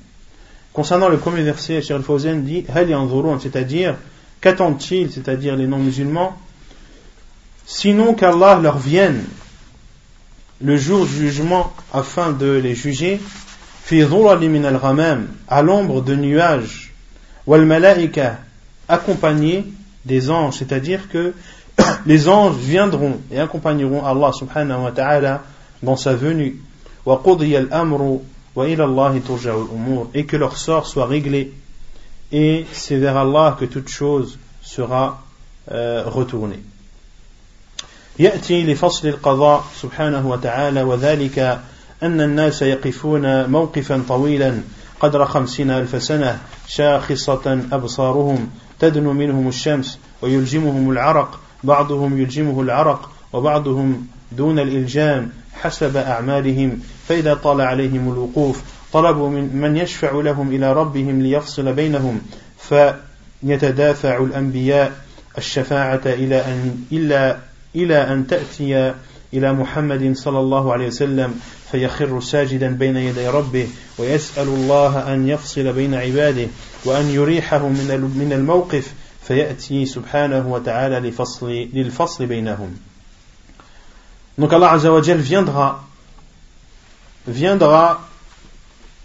Concernant 0.72 1.08
le 1.08 1.16
premier 1.16 1.42
verset, 1.42 1.82
Cheikh 1.82 1.96
Al-Fawzan 1.96 2.40
dit, 2.42 2.64
c'est-à-dire, 3.40 3.96
qu'attendent-ils, 4.40 5.10
c'est-à-dire 5.10 5.56
les 5.56 5.66
non-musulmans, 5.66 6.36
sinon 7.66 8.14
qu'Allah 8.14 8.60
leur 8.60 8.78
vienne 8.78 9.24
le 10.60 10.76
jour 10.76 11.06
du 11.06 11.12
jugement 11.12 11.72
afin 11.92 12.32
de 12.32 12.52
les 12.52 12.74
juger, 12.74 13.20
à 15.48 15.62
l'ombre 15.62 16.02
de 16.02 16.14
nuages 16.14 16.89
wal 17.45 17.65
malaika 17.65 18.39
accompagnés 18.87 19.65
des 20.05 20.29
anges 20.29 20.55
c'est-à-dire 20.55 21.09
que 21.09 21.33
les 22.05 22.27
anges 22.27 22.55
viendront 22.55 23.19
et 23.31 23.39
accompagneront 23.39 24.05
Allah 24.05 24.31
subhanahu 24.31 24.83
wa 24.83 24.91
ta'ala 24.91 25.43
dans 25.83 25.95
sa 25.95 26.13
venue 26.13 26.57
wa 27.05 27.21
qudiya 27.23 27.59
al-amru 27.59 28.19
wa 28.55 28.67
ila 28.67 28.83
Allah 28.85 29.19
turja'u 29.19 29.61
al-umur 29.61 30.09
et 30.13 30.25
que 30.25 30.37
leur 30.37 30.57
sort 30.57 30.87
soit 30.87 31.05
réglé 31.05 31.53
et 32.31 32.65
c'est 32.71 32.97
vers 32.97 33.17
Allah 33.17 33.57
que 33.59 33.65
toute 33.65 33.89
chose 33.89 34.37
sera 34.61 35.23
euh, 35.71 36.03
retournée 36.05 36.63
يأتي 38.19 38.63
لفصل 38.63 39.07
القضاء 39.07 39.65
سبحانه 39.81 40.29
وتعالى 40.29 40.81
وذلك 40.81 41.39
أن 42.03 42.21
الناس 42.21 42.61
يقفون 42.61 43.49
موقفا 43.49 44.03
طويلا 44.07 44.61
قدر 45.00 45.24
خمسين 45.24 45.70
ألف 45.70 46.02
سنة 46.02 46.38
شاخصة 46.68 47.60
أبصارهم 47.72 48.50
تدنو 48.78 49.12
منهم 49.12 49.48
الشمس 49.48 49.98
ويلجمهم 50.22 50.90
العرق 50.90 51.40
بعضهم 51.64 52.20
يلجمه 52.20 52.60
العرق 52.60 53.10
وبعضهم 53.32 54.06
دون 54.32 54.58
الإلجام 54.58 55.30
حسب 55.52 55.96
أعمالهم. 55.96 56.80
فإذا 57.08 57.34
طال 57.34 57.60
عليهم 57.60 58.12
الوقوف 58.12 58.62
طلبوا 58.92 59.28
من 59.28 59.56
من 59.56 59.76
يشفع 59.76 60.10
لهم 60.10 60.54
إلى 60.54 60.72
ربهم 60.72 61.22
ليفصل 61.22 61.72
بينهم 61.72 62.20
فيتدافع 62.58 64.16
الأنبياء 64.16 64.92
الشفاعة 65.38 66.00
إلى 66.06 66.36
أن 66.36 66.84
إلا 66.92 67.36
إلى 67.76 68.12
أن 68.12 68.26
تأتي 68.26 68.94
إلى 69.34 69.52
محمد 69.52 70.16
صلى 70.16 70.38
الله 70.38 70.72
عليه 70.72 70.86
وسلم 70.86 71.40
فيخر 71.70 72.20
ساجدا 72.20 72.68
بين 72.68 72.96
يدي 72.96 73.28
ربه 73.28 73.68
ويسأل 73.98 74.48
الله 74.48 75.14
أن 75.14 75.28
يفصل 75.28 75.72
بين 75.72 75.94
عباده 75.94 76.46
وأن 76.84 77.06
يريحه 77.10 77.68
من 77.68 78.30
الموقف 78.32 78.94
فيأتي 79.26 79.86
سبحانه 79.86 80.52
وتعالى 80.52 81.08
لفصل 81.08 81.50
للفصل 81.50 82.26
بينهم. 82.26 82.76
Donc 84.38 84.52
Allah 84.52 84.72
Azza 84.72 84.90
wa 84.92 85.02
Jal 85.02 85.18
viendra 85.18 85.84
viendra 87.26 88.00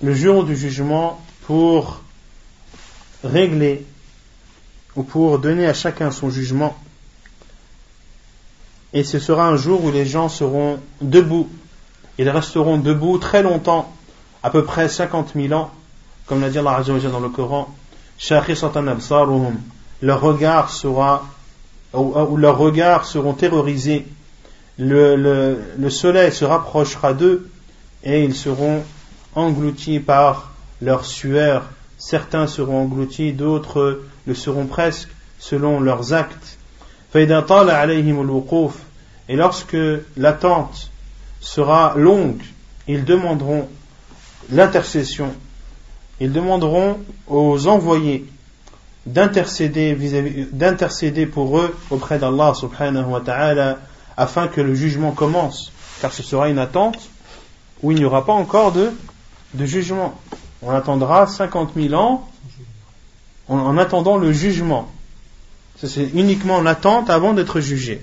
le 0.01 0.13
jour 0.13 0.43
du 0.45 0.55
jugement 0.55 1.19
pour 1.45 2.01
régler 3.23 3.85
ou 4.95 5.03
pour 5.03 5.39
donner 5.39 5.67
à 5.67 5.73
chacun 5.73 6.11
son 6.11 6.29
jugement 6.29 6.77
et 8.95 9.03
ce 9.03 9.19
sera 9.19 9.45
un 9.45 9.57
jour 9.57 9.83
où 9.83 9.91
les 9.91 10.05
gens 10.05 10.29
seront 10.29 10.79
debout. 11.01 11.49
Ils 12.17 12.29
resteront 12.29 12.77
debout 12.77 13.17
très 13.17 13.43
longtemps, 13.43 13.93
à 14.41 14.49
peu 14.49 14.63
près 14.63 14.87
50 14.87 15.33
000 15.35 15.53
ans, 15.53 15.69
comme 16.25 16.39
l'a 16.39 16.49
dit 16.49 16.59
Allah 16.59 16.81
dans 16.81 17.19
le 17.19 17.27
Coran. 17.27 17.67
Leur 20.01 20.21
regard 20.21 20.69
sera, 20.69 21.25
ou, 21.93 22.37
leurs 22.37 22.57
regards 22.57 23.05
seront 23.05 23.33
terrorisés. 23.33 24.07
Le 24.77 25.89
soleil 25.89 26.31
se 26.31 26.45
rapprochera 26.45 27.13
d'eux 27.13 27.49
et 28.05 28.23
ils 28.23 28.33
seront 28.33 28.81
engloutis 29.35 29.99
par 29.99 30.53
leur 30.81 31.03
sueur. 31.03 31.65
Certains 31.97 32.47
seront 32.47 32.83
engloutis, 32.83 33.33
d'autres 33.33 34.03
le 34.25 34.33
seront 34.33 34.67
presque 34.67 35.09
selon 35.37 35.81
leurs 35.81 36.13
actes. 36.13 36.57
Et 39.27 39.35
lorsque 39.35 39.77
l'attente 40.17 40.91
sera 41.39 41.93
longue, 41.95 42.43
ils 42.87 43.03
demanderont 43.03 43.67
l'intercession. 44.51 45.33
Ils 46.19 46.31
demanderont 46.31 46.99
aux 47.27 47.67
envoyés 47.67 48.25
d'intercéder 49.05 49.95
pour 51.25 51.59
eux 51.59 51.75
auprès 51.89 52.19
d'Allah 52.19 52.53
subhanahu 52.53 53.05
wa 53.05 53.21
ta'ala 53.21 53.79
afin 54.17 54.47
que 54.47 54.61
le 54.61 54.75
jugement 54.75 55.11
commence. 55.11 55.71
Car 56.01 56.13
ce 56.13 56.23
sera 56.23 56.49
une 56.49 56.59
attente 56.59 57.09
où 57.81 57.91
il 57.91 57.97
n'y 57.97 58.05
aura 58.05 58.25
pas 58.25 58.33
encore 58.33 58.71
de, 58.71 58.91
de 59.53 59.65
jugement. 59.65 60.15
On 60.61 60.71
attendra 60.71 61.27
50 61.27 61.71
000 61.75 61.93
ans 61.93 62.29
en 63.47 63.77
attendant 63.77 64.17
le 64.17 64.31
jugement. 64.31 64.89
C'est 65.83 66.09
uniquement 66.13 66.61
l'attente 66.61 67.09
avant 67.09 67.33
d'être 67.33 67.59
jugé. 67.59 68.01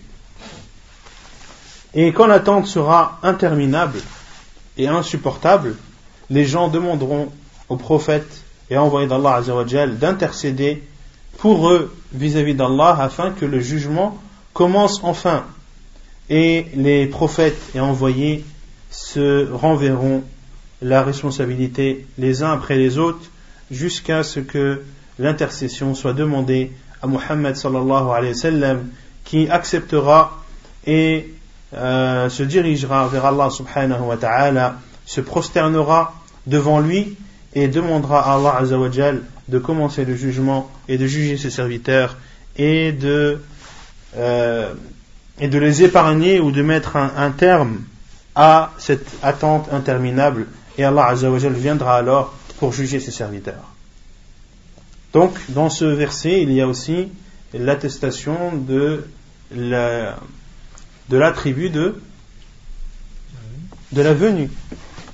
Et 1.94 2.12
quand 2.12 2.26
l'attente 2.26 2.66
sera 2.66 3.18
interminable 3.22 3.98
et 4.78 4.88
insupportable, 4.88 5.76
les 6.30 6.44
gens 6.44 6.68
demanderont 6.68 7.30
au 7.68 7.76
prophète 7.76 8.42
et 8.70 8.76
envoyé 8.76 9.06
d'Allah 9.06 9.42
d'intercéder 10.00 10.82
pour 11.38 11.70
eux 11.70 11.94
vis-à-vis 12.12 12.54
d'Allah 12.54 12.96
afin 12.98 13.30
que 13.30 13.44
le 13.44 13.60
jugement 13.60 14.18
commence 14.54 15.00
enfin. 15.02 15.44
Et 16.30 16.66
les 16.74 17.06
prophètes 17.06 17.60
et 17.74 17.80
envoyés 17.80 18.44
se 18.90 19.50
renverront 19.52 20.22
la 20.80 21.02
responsabilité 21.02 22.06
les 22.18 22.42
uns 22.42 22.52
après 22.52 22.76
les 22.76 22.98
autres 22.98 23.30
jusqu'à 23.70 24.22
ce 24.22 24.40
que 24.40 24.82
l'intercession 25.18 25.94
soit 25.94 26.12
demandée 26.12 26.72
à 27.02 27.06
Muhammad 27.06 27.56
sallallahu 27.56 28.10
alayhi 28.10 28.32
wa 28.32 28.38
sallam 28.38 28.88
qui 29.24 29.48
acceptera 29.48 30.42
et 30.86 31.32
euh, 31.74 32.28
se 32.28 32.42
dirigera 32.42 33.06
vers 33.08 33.26
Allah 33.26 33.50
subhanahu 33.50 34.02
wa 34.02 34.16
ta'ala, 34.16 34.76
se 35.06 35.20
prosternera 35.20 36.14
devant 36.46 36.80
lui 36.80 37.16
et 37.54 37.68
demandera 37.68 38.30
à 38.30 38.34
Allah 38.36 38.56
azawajal 38.58 39.22
de 39.48 39.58
commencer 39.58 40.04
le 40.04 40.14
jugement 40.14 40.70
et 40.88 40.98
de 40.98 41.06
juger 41.06 41.36
ses 41.36 41.50
serviteurs 41.50 42.16
et 42.56 42.92
de, 42.92 43.40
euh, 44.16 44.72
et 45.38 45.48
de 45.48 45.58
les 45.58 45.82
épargner 45.82 46.40
ou 46.40 46.50
de 46.50 46.62
mettre 46.62 46.96
un, 46.96 47.12
un, 47.16 47.30
terme 47.30 47.80
à 48.34 48.72
cette 48.78 49.08
attente 49.22 49.68
interminable 49.72 50.46
et 50.78 50.84
Allah 50.84 51.06
azawajal 51.06 51.52
viendra 51.52 51.96
alors 51.96 52.34
pour 52.58 52.72
juger 52.72 53.00
ses 53.00 53.10
serviteurs. 53.10 53.72
Donc, 55.12 55.38
dans 55.48 55.68
ce 55.68 55.84
verset, 55.84 56.42
il 56.42 56.52
y 56.52 56.60
a 56.60 56.66
aussi 56.66 57.08
l'attestation 57.52 58.56
de 58.56 59.04
la, 59.54 60.16
de 61.11 61.17
l'attribut 61.17 61.69
de, 61.69 62.01
de 63.91 64.01
la 64.01 64.13
venue. 64.13 64.49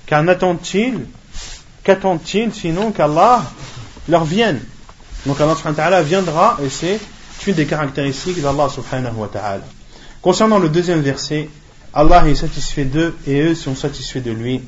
Qu'en 0.07 0.27
attendent-ils 0.27 1.05
Qu'attendent-ils 1.83 2.53
sinon 2.53 2.91
qu'Allah 2.91 3.43
leur 4.07 4.23
vienne 4.23 4.61
Donc 5.25 5.39
Allah 5.41 5.55
subhanahu 5.55 5.77
wa 5.77 5.83
ta'ala 5.83 6.01
viendra 6.01 6.57
et 6.63 6.69
c'est 6.69 6.99
une 7.47 7.53
des 7.53 7.65
caractéristiques 7.65 8.41
d'Allah 8.41 8.69
subhanahu 8.69 9.15
wa 9.17 9.27
ta'ala. 9.27 9.63
Concernant 10.21 10.59
le 10.59 10.69
deuxième 10.69 11.01
verset, 11.01 11.49
Allah 11.93 12.27
est 12.27 12.35
satisfait 12.35 12.85
d'eux 12.85 13.15
et 13.27 13.41
eux 13.41 13.55
sont 13.55 13.75
satisfaits 13.75 14.21
de 14.21 14.31
lui. 14.31 14.61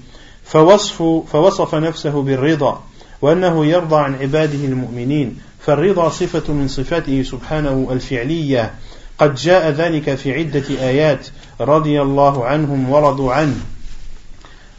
فوصف 0.46 1.76
نفسه 1.76 2.22
بالرضا 2.22 2.84
وأنه 3.22 3.66
يرضى 3.66 3.96
عن 3.96 4.16
عباده 4.16 4.66
المؤمنين 4.66 5.38
فالرضا 5.60 6.10
صفة 6.10 6.54
من 6.54 6.68
صفاته 6.68 7.24
سبحانه 7.24 7.88
الفعلية 7.92 8.74
قد 9.21 9.35
جاء 9.35 9.71
ذلك 9.71 10.15
في 10.15 10.33
عدة 10.33 10.65
آيات 10.71 11.27
رضي 11.61 12.03
الله 12.03 12.47
عنهم 12.47 12.91
ورضوا 12.91 13.33
عنه. 13.33 13.61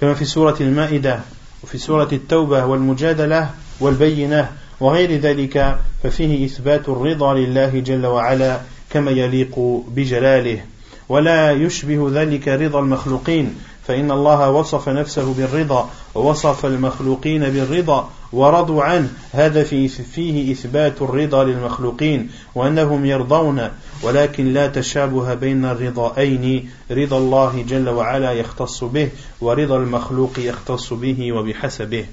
كما 0.01 0.13
في 0.13 0.25
سورة 0.25 0.57
المائدة 0.61 1.19
وفي 1.63 1.77
سورة 1.77 2.07
التوبة 2.11 2.65
والمجادلة 2.65 3.49
والبينة 3.79 4.51
وغير 4.79 5.11
ذلك 5.19 5.77
ففيه 6.03 6.45
إثبات 6.45 6.89
الرضا 6.89 7.33
لله 7.33 7.79
جل 7.79 8.05
وعلا 8.05 8.59
كما 8.89 9.11
يليق 9.11 9.83
بجلاله. 9.87 10.61
ولا 11.09 11.51
يشبه 11.51 12.09
ذلك 12.13 12.47
رضا 12.47 12.79
المخلوقين 12.79 13.55
فإن 13.87 14.11
الله 14.11 14.49
وصف 14.49 14.89
نفسه 14.89 15.33
بالرضا 15.33 15.89
ووصف 16.15 16.65
المخلوقين 16.65 17.49
بالرضا 17.49 18.09
ورضوا 18.33 18.83
عنه. 18.83 19.09
هذا 19.33 19.63
في 19.63 19.87
فيه 19.87 20.53
إثبات 20.53 21.01
الرضا 21.01 21.43
للمخلوقين 21.43 22.29
وأنهم 22.55 23.05
يرضون 23.05 23.69
ولكن 24.03 24.53
لا 24.53 24.67
تشابه 24.67 25.33
بين 25.33 25.65
الرضائين 25.65 26.69
رضا 26.91 27.17
الله 27.17 27.65
جل 27.67 27.89
وعلا 27.89 28.31
يختص 28.31 28.83
به 28.83 29.09
ورضا 29.41 29.77
المخلوق 29.77 30.39
يختص 30.39 30.93
به 30.93 31.31
وبحسبه. 31.31 32.05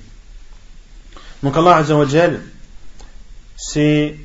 Donc 1.42 1.56
Allah 1.56 1.84
wa 1.88 2.04
Jal 2.04 2.40
s'est 3.56 4.16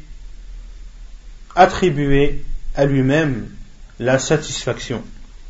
attribué 1.55 2.43
à 2.75 2.85
lui-même 2.85 3.49
la 3.99 4.17
satisfaction 4.17 5.01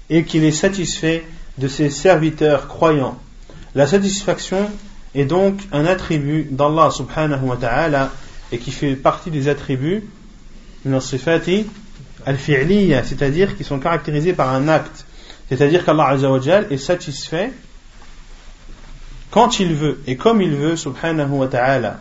et 0.09 0.25
qu'il 0.25 0.43
est 0.43 0.51
satisfait 0.51 1.23
de 1.57 1.67
ses 1.67 1.89
serviteurs 1.89 2.67
croyants. 2.67 3.17
La 3.75 3.87
satisfaction 3.87 4.69
est 5.14 5.24
donc 5.24 5.60
un 5.72 5.86
attribut 5.86 6.48
d'Allah 6.50 6.90
subhanahu 6.90 7.44
wa 7.44 7.56
ta'ala 7.56 8.10
et 8.52 8.58
qui 8.58 8.70
fait 8.70 8.94
partie 8.94 9.30
des 9.30 9.48
attributs 9.48 10.04
sifati 11.00 11.66
al-fi'liya, 12.24 13.04
c'est-à-dire 13.04 13.56
qui 13.56 13.64
sont 13.64 13.78
caractérisés 13.78 14.32
par 14.32 14.52
un 14.52 14.68
acte. 14.68 15.04
C'est-à-dire 15.48 15.84
qu'Allah 15.84 16.16
est 16.70 16.76
satisfait 16.76 17.50
quand 19.30 19.60
il 19.60 19.74
veut 19.74 20.00
et 20.06 20.16
comme 20.16 20.40
il 20.40 20.54
veut, 20.54 20.76
subhanahu 20.76 21.30
wa 21.30 21.48
ta'ala. 21.48 22.00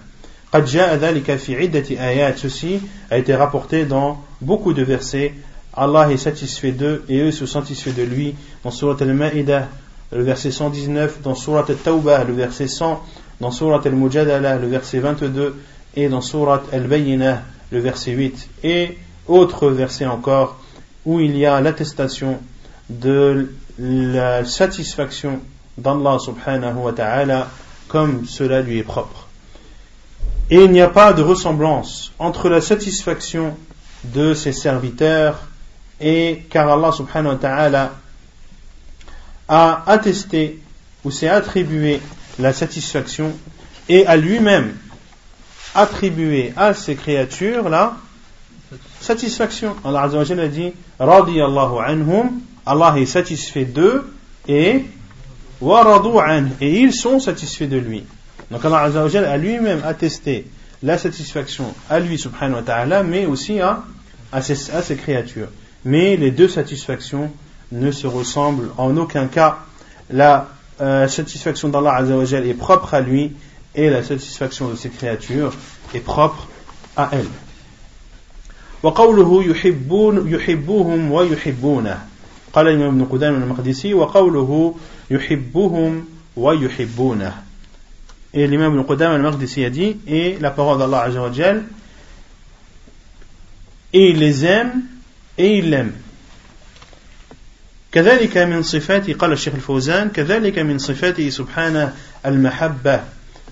قد 0.54 0.65
جاء 0.65 0.95
ذلك 0.95 1.36
في 1.36 1.56
عدة 1.56 1.84
آيات 1.91 2.39
ceci 2.39 2.80
a 3.12 3.17
été 3.17 3.36
rapporté 3.36 3.86
dans 3.86 4.23
beaucoup 4.39 4.71
de 4.71 4.82
versets 4.82 5.34
Allah 5.73 6.10
est 6.10 6.17
satisfait 6.17 6.71
d'eux 6.71 7.04
et 7.10 7.19
eux 7.19 7.32
se 7.32 7.45
satisfait 7.45 7.91
de 7.91 8.04
lui 8.04 8.34
dans 8.63 8.71
Surat 8.71 8.95
al-Ma'idah 9.00 9.67
le 10.12 10.22
verset 10.22 10.51
119 10.51 11.22
dans 11.22 11.35
Surat 11.35 11.64
al-Tawbah 11.68 12.25
le 12.25 12.35
verset 12.35 12.68
100 12.68 13.03
dans 13.40 13.51
Surat 13.51 13.81
al-Mujadala 13.85 14.59
le 14.59 14.68
verset 14.68 14.98
22 14.98 15.57
et 15.96 16.09
dans 16.09 16.20
Surat 16.20 16.62
al-Bayyinah 16.72 17.42
le 17.70 17.79
verset 17.79 18.12
8 18.12 18.48
et 18.64 18.98
autres 19.27 19.70
versets 19.70 20.07
encore 20.07 20.59
où 21.05 21.20
il 21.20 21.37
y 21.37 21.46
a 21.46 21.61
l'attestation 21.61 22.40
de 22.90 23.51
la 23.79 24.44
satisfaction 24.44 25.40
d'Allah 25.79 26.18
subhanahu 26.18 26.77
wa 26.77 26.92
ta'ala 26.92 27.48
comme 27.88 28.27
cela 28.27 28.61
lui 28.61 28.79
est 28.79 28.85
propre. 28.85 29.29
Et 30.51 30.64
il 30.64 30.70
n'y 30.70 30.81
a 30.81 30.88
pas 30.88 31.12
de 31.12 31.22
ressemblance 31.22 32.12
entre 32.18 32.48
la 32.48 32.61
satisfaction 32.61 33.57
de 34.05 34.35
ses 34.35 34.53
serviteurs 34.53 35.40
et 36.01 36.44
car 36.51 36.68
Allah 36.68 36.92
subhanahu 36.92 37.33
wa 37.33 37.38
ta'ala 37.38 37.92
a 39.48 39.83
attesté 39.87 40.61
ou 41.05 41.11
s'est 41.11 41.28
attribué 41.28 42.00
la 42.38 42.52
satisfaction 42.52 43.33
et 43.88 44.07
a 44.07 44.16
lui-même 44.16 44.74
attribué 45.74 46.52
à 46.57 46.74
ces 46.74 46.94
créatures 46.94 47.68
la 47.68 47.96
satisfaction. 49.00 49.76
Allah 49.85 50.02
Azza 50.02 50.20
a 50.20 50.48
dit 50.48 50.72
Radiyallahu 50.98 51.78
anhum, 51.85 52.40
Allah 52.64 52.94
est 52.98 53.07
satisfait 53.07 53.64
d'eux 53.64 54.12
et 54.48 54.85
et 56.61 56.81
ils 56.81 56.92
sont 56.92 57.20
satisfaits 57.20 57.68
de 57.68 57.76
lui. 57.76 58.05
Donc 58.50 58.64
Allah 58.64 58.81
Azza 58.81 59.31
a 59.31 59.37
lui-même 59.37 59.83
attesté 59.85 60.46
la 60.83 60.98
satisfaction 60.98 61.72
à 61.88 62.00
lui 62.00 62.18
subhanahu 62.18 62.57
wa 62.57 62.62
ta'ala 62.62 63.02
mais 63.05 63.26
aussi 63.26 63.61
à, 63.61 63.85
à, 64.33 64.42
ses, 64.42 64.72
à 64.72 64.83
ses 64.83 64.96
créatures. 64.96 65.48
Mais 65.85 66.16
les 66.16 66.33
deux 66.33 66.48
satisfactions 66.48 67.31
ne 67.71 67.91
se 67.91 68.08
ressemblent 68.08 68.69
en 68.78 68.95
aucun 68.97 69.28
cas. 69.28 69.60
La 70.10 70.50
euh, 70.82 71.08
satisfaction 71.08 71.69
d'Allah 71.69 71.95
Azzawajal 71.95 72.47
est 72.47 72.54
propre 72.54 72.93
à 72.93 73.02
lui 73.02 73.34
et 73.76 73.89
la 73.89 74.04
satisfaction 74.04 74.69
de 74.69 74.76
ses 74.76 74.89
créatures 74.89 75.54
est 75.93 76.00
propre 76.00 76.47
à 76.95 77.10
elle. 77.12 77.28
وقوله 78.84 79.43
يحبون 79.43 80.28
يحبوهم 80.34 81.12
ويحبونه 81.12 82.00
قال 82.54 82.67
الإمام 82.67 82.88
ابن 82.88 83.06
قدامة 83.06 83.38
المقدسي 83.38 83.93
وقوله 83.93 84.76
يحبهم 85.10 86.06
ويحبونه 86.38 87.34
Et 88.34 88.45
l'imam 88.45 88.73
Ibn 88.73 88.84
Qudam 88.84 89.13
al-Maqdisi 89.13 89.65
a 89.65 89.69
dit, 89.69 89.97
et 90.06 90.38
la 90.39 90.52
parole 90.52 90.78
d'Allah 90.78 91.04
Azza 91.04 91.21
wa 91.21 91.32
Jal, 91.32 91.63
et 93.93 94.10
il 94.12 94.19
les 94.19 94.45
aime, 94.45 94.84
et 95.38 95.58
il 95.58 95.69
l'aime. 95.71 95.93
كذلك 97.92 98.38
من 98.38 98.62
صفاته 98.62 99.12
قال 99.12 99.33
الشيخ 99.33 99.55
الفوزان 99.55 100.09
كذلك 100.09 100.59
من 100.59 100.78
صفاته 100.78 101.31
سبحانه 101.31 101.92
المحبة 102.26 103.00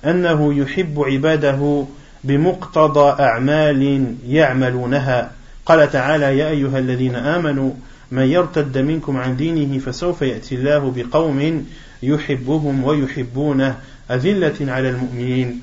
أنه 0.05 0.55
يحب 0.55 1.00
عباده 1.00 1.87
بمقتضى 2.24 3.22
أعمال 3.22 4.14
يعملونها. 4.29 5.33
قال 5.66 5.92
تعالى 5.92 6.38
يا 6.38 6.48
أيها 6.48 6.79
الذين 6.79 7.14
آمنوا 7.14 7.72
من 8.11 8.22
يرتد 8.22 8.79
منكم 8.79 9.16
عن 9.16 9.37
دينه 9.37 9.79
فسوف 9.79 10.22
يأتي 10.22 10.55
الله 10.55 10.92
بقوم 10.96 11.66
يحبهم 12.03 12.85
ويحبونه. 12.85 13.79
أذلة 14.11 14.72
على 14.72 14.90
المؤمنين 14.90 15.61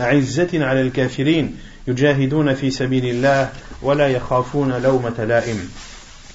أعزة 0.00 0.48
على 0.64 0.80
الكافرين 0.80 1.56
يجاهدون 1.88 2.54
في 2.54 2.70
سبيل 2.70 3.04
الله 3.04 3.50
ولا 3.82 4.08
يخافون 4.08 4.82
لومة 4.82 5.24
لائم. 5.24 5.68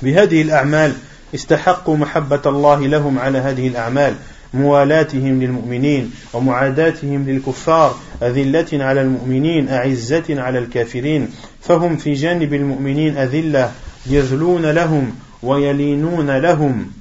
بهذه 0.01 0.41
الأعمال 0.41 0.93
استحقوا 1.35 1.97
محبة 1.97 2.41
الله 2.45 2.87
لهم 2.87 3.19
على 3.19 3.37
هذه 3.37 3.67
الأعمال 3.67 4.15
موالاتهم 4.53 5.43
للمؤمنين 5.43 6.11
ومعاداتهم 6.33 7.29
للكفار 7.29 7.95
أذلة 8.23 8.83
على 8.83 9.01
المؤمنين 9.01 9.69
أعزة 9.69 10.23
على 10.29 10.59
الكافرين. 10.59 11.29
فهم 11.61 11.97
في 11.97 12.13
جانب 12.13 12.53
المؤمنين 12.53 13.17
أذلة 13.17 13.71
يذلون 14.05 14.65
لهم 14.65 15.15
ويلينون 15.43 16.37
لهم 16.37 16.91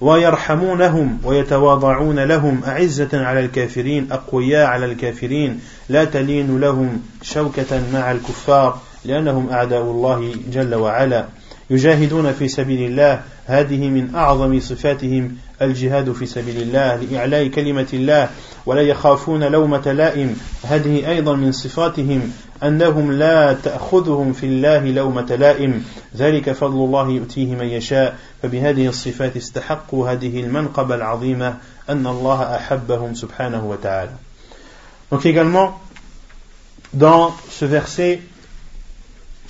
ويرحمونهم 0.00 1.18
ويتواضعون 1.24 2.20
لهم 2.20 2.60
أعزة 2.66 3.08
على 3.12 3.40
الكافرين 3.40 4.12
أقوياء 4.12 4.66
على 4.66 4.86
الكافرين. 4.86 5.60
لا 5.88 6.04
تلين 6.04 6.60
لهم 6.60 7.02
شوكة 7.22 7.82
مع 7.92 8.12
الكفار 8.12 8.80
لأنهم 9.04 9.50
أعداء 9.50 9.82
الله 9.82 10.34
جل 10.52 10.74
وعلا. 10.74 11.26
يجاهدون 11.70 12.32
في 12.32 12.48
سبيل 12.48 12.90
الله. 12.90 13.22
هذه 13.46 13.88
من 13.88 14.14
أعظم 14.14 14.60
صفاتهم 14.60 15.36
الجهاد 15.62 16.12
في 16.12 16.26
سبيل 16.26 16.62
الله 16.62 16.96
لإعلاء 16.96 17.48
كلمة 17.48 17.86
الله 17.92 18.28
ولا 18.66 18.80
يخافون 18.82 19.44
لومة 19.44 19.92
لائم. 19.92 20.36
هذه 20.64 21.10
أيضا 21.10 21.34
من 21.34 21.52
صفاتهم 21.52 22.32
أنهم 22.62 23.12
لا 23.12 23.52
تأخذهم 23.52 24.32
في 24.32 24.46
الله 24.46 24.90
لومة 24.90 25.36
لائم. 25.40 25.84
ذلك 26.16 26.52
فضل 26.52 26.84
الله 26.84 27.08
يؤتيه 27.08 27.54
من 27.54 27.66
يشاء. 27.66 28.16
فبهذه 28.42 28.88
الصفات 28.88 29.36
استحقوا 29.36 30.08
هذه 30.12 30.40
المنقبة 30.40 30.94
العظيمة 30.94 31.56
أن 31.88 32.06
الله 32.06 32.56
أحبهم 32.56 33.14
سبحانه 33.14 33.66
وتعالى. 33.66 34.10
Donc 35.10 35.24
également, 35.24 35.80
dans 36.92 37.32
ce 37.48 37.64
verset, 37.64 38.20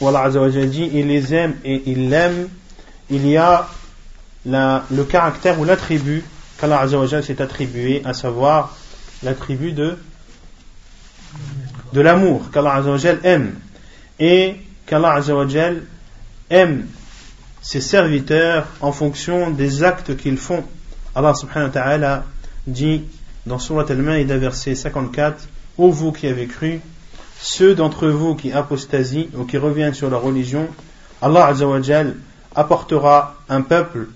où 0.00 0.09
Allah 0.09 0.30
dit, 0.66 0.90
il 0.92 1.06
les 1.09 1.35
aime 1.35 1.54
et 1.64 1.82
il 1.87 2.11
l'aime, 2.11 2.48
il 3.11 3.26
y 3.26 3.37
a 3.37 3.68
la, 4.44 4.85
le 4.90 5.04
caractère 5.04 5.59
ou 5.59 5.64
l'attribut 5.64 6.22
qu'Allah 6.59 6.87
s'est 7.22 7.42
attribué, 7.42 8.02
à 8.04 8.14
savoir 8.14 8.76
l'attribut 9.22 9.72
de, 9.72 9.98
de 11.92 12.00
l'amour 12.00 12.50
qu'Allah 12.50 12.82
aime 13.24 13.54
et 14.18 14.56
qu'Allah 14.87 15.20
aime 16.50 16.87
ses 17.62 17.80
serviteurs 17.80 18.66
en 18.80 18.92
fonction 18.92 19.50
des 19.50 19.82
actes 19.82 20.16
qu'ils 20.16 20.38
font. 20.38 20.64
Allah 21.14 21.35
subhanahu 21.35 21.68
wa 21.68 21.72
ta'ala 21.72 22.24
dit 22.66 23.02
dans 23.46 23.59
Surat 23.59 23.87
al-Ma'idah 23.88 24.37
verset 24.37 24.74
54 24.74 25.48
Ô 25.78 25.90
vous 25.90 26.12
qui 26.12 26.26
avez 26.26 26.46
cru, 26.46 26.80
ceux 27.40 27.75
d'entre 27.75 28.09
vous 28.09 28.35
qui 28.35 28.53
apostasient 28.53 29.29
ou 29.35 29.44
qui 29.44 29.59
reviennent 29.59 29.94
sur 29.94 30.11
la 30.11 30.18
religion, 30.18 30.68
Allah 31.22 31.53
apportera 32.55 33.37
un 33.49 33.62
peuple 33.62 34.09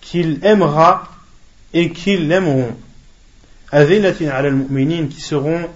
qu'il 0.00 0.40
aimera 0.42 1.08
et 1.72 1.90
qu'ils 1.90 2.28
l'aimeront. 2.28 2.76
qui 3.72 5.20
seront, 5.20 5.68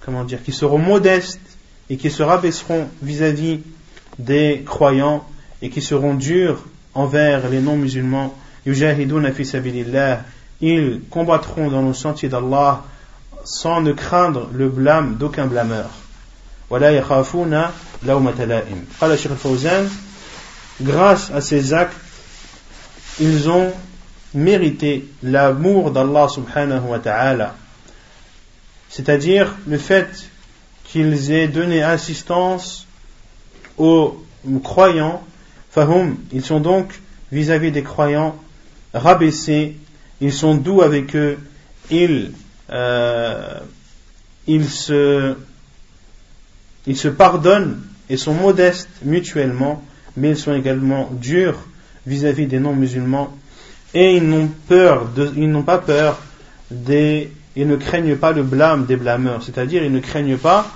comment 0.00 0.24
dire, 0.24 0.42
qui 0.42 0.52
seront 0.52 0.78
modestes 0.78 1.40
et 1.88 1.96
qui 1.96 2.10
se 2.10 2.22
rabaisseront 2.22 2.88
vis-à-vis 3.02 3.60
des 4.18 4.62
croyants 4.64 5.24
et 5.62 5.70
qui 5.70 5.82
seront 5.82 6.14
durs 6.14 6.64
envers 6.94 7.48
les 7.48 7.60
non-musulmans. 7.60 8.34
Ils 10.62 11.00
combattront 11.10 11.70
dans 11.70 11.82
le 11.82 11.94
sentier 11.94 12.28
d'Allah 12.28 12.84
sans 13.50 13.80
ne 13.80 13.92
craindre 13.92 14.48
le 14.52 14.68
blâme 14.68 15.16
d'aucun 15.16 15.46
blameur. 15.46 15.90
grâce 20.80 21.30
à 21.30 21.40
ces 21.40 21.74
actes 21.74 21.96
ils 23.18 23.50
ont 23.50 23.72
mérité 24.34 25.08
l'amour 25.22 25.90
d'Allah 25.90 26.28
subhanahu 26.28 26.86
wa 26.88 26.98
ta'ala. 27.00 27.54
C'est-à-dire 28.88 29.54
le 29.66 29.78
fait 29.78 30.08
qu'ils 30.84 31.32
aient 31.32 31.48
donné 31.48 31.82
assistance 31.82 32.86
aux 33.76 34.24
croyants, 34.62 35.22
fahum, 35.70 36.16
ils 36.32 36.44
sont 36.44 36.60
donc 36.60 37.00
vis-à-vis 37.32 37.72
des 37.72 37.82
croyants 37.82 38.36
rabaissés, 38.94 39.76
ils 40.20 40.32
sont 40.32 40.54
doux 40.54 40.82
avec 40.82 41.14
eux, 41.16 41.38
ils, 41.90 42.32
euh, 42.70 43.58
ils, 44.46 44.68
se, 44.68 45.34
pardonnent 47.16 47.80
et 48.08 48.16
sont 48.16 48.34
modestes 48.34 48.88
mutuellement, 49.02 49.82
mais 50.16 50.30
ils 50.30 50.36
sont 50.36 50.54
également 50.54 51.10
durs 51.12 51.58
vis-à-vis 52.06 52.46
des 52.46 52.58
non-musulmans 52.58 53.36
et 53.94 54.16
ils 54.16 54.28
n'ont 54.28 54.48
peur 54.68 55.10
ils 55.36 55.50
n'ont 55.50 55.62
pas 55.62 55.78
peur 55.78 56.18
des, 56.70 57.30
ils 57.56 57.66
ne 57.66 57.76
craignent 57.76 58.16
pas 58.16 58.32
le 58.32 58.42
blâme 58.42 58.86
des 58.86 58.96
blâmeurs, 58.96 59.42
c'est-à-dire 59.42 59.82
ils 59.82 59.92
ne 59.92 60.00
craignent 60.00 60.38
pas 60.38 60.66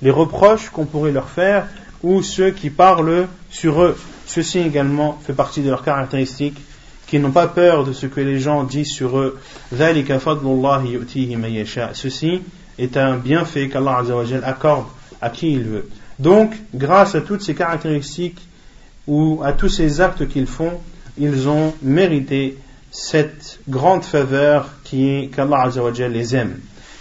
les 0.00 0.10
reproches 0.10 0.70
qu'on 0.70 0.86
pourrait 0.86 1.12
leur 1.12 1.28
faire 1.28 1.66
ou 2.02 2.22
ceux 2.22 2.50
qui 2.50 2.70
parlent 2.70 3.26
sur 3.50 3.82
eux. 3.82 3.96
Ceci 4.26 4.58
également 4.58 5.18
fait 5.24 5.34
partie 5.34 5.60
de 5.62 5.68
leurs 5.68 5.84
caractéristiques 5.84 6.58
qui 7.11 7.19
n'ont 7.19 7.31
pas 7.31 7.47
peur 7.47 7.85
de 7.85 7.93
ce 7.93 8.05
que 8.05 8.21
les 8.21 8.39
gens 8.39 8.63
disent 8.63 8.91
sur 8.91 9.17
eux. 9.17 9.39
Ceci 11.93 12.41
est 12.77 12.97
un 12.97 13.17
bienfait 13.17 13.69
qu'Allah 13.69 14.03
accorde 14.43 14.85
à 15.21 15.29
qui 15.29 15.53
il 15.53 15.63
veut. 15.63 15.89
Donc, 16.19 16.53
grâce 16.75 17.15
à 17.15 17.21
toutes 17.21 17.41
ces 17.41 17.55
caractéristiques 17.55 18.41
ou 19.07 19.41
à 19.43 19.53
tous 19.53 19.69
ces 19.69 20.01
actes 20.01 20.27
qu'ils 20.27 20.47
font, 20.47 20.73
ils 21.17 21.47
ont 21.47 21.73
mérité 21.81 22.57
cette 22.91 23.59
grande 23.69 24.03
faveur 24.03 24.69
qui 24.83 25.09
est 25.09 25.27
qu'Allah 25.27 25.69
les 26.09 26.35
aime. 26.35 26.59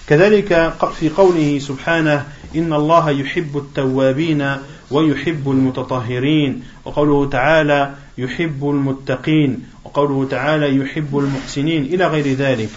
كذلك 0.08 0.72
في 1.00 1.08
قوله 1.08 1.58
سبحانه 1.58 2.24
إن 2.56 2.72
الله 2.72 3.10
يحب 3.10 3.56
التوابين 3.56 4.56
ويحب 4.91 5.51
المتطهرين. 5.51 6.63
وقوله 6.85 7.29
تعالى 7.29 7.93
يحب 8.17 8.69
المتقين. 8.69 9.59
وقوله 9.83 10.27
تعالى 10.29 10.77
يحب 10.77 11.17
المحسنين. 11.17 11.83
إلى 11.85 12.07
غير 12.07 12.27
ذلك. 12.33 12.69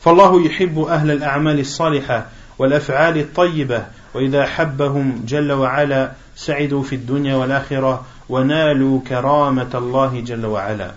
فالله 0.00 0.46
يحب 0.46 0.78
أهل 0.78 1.10
الأعمال 1.10 1.60
الصالحة 1.60 2.26
والأفعال 2.58 3.18
الطيبة. 3.18 3.84
وإذا 4.14 4.46
حبهم 4.46 5.24
جل 5.26 5.52
وعلا 5.52 6.12
سعدوا 6.36 6.82
في 6.82 6.94
الدنيا 6.94 7.34
والآخرة 7.36 8.06
ونالوا 8.28 9.00
كرامة 9.08 9.70
الله 9.74 10.20
جل 10.20 10.46
وعلا. 10.46 10.94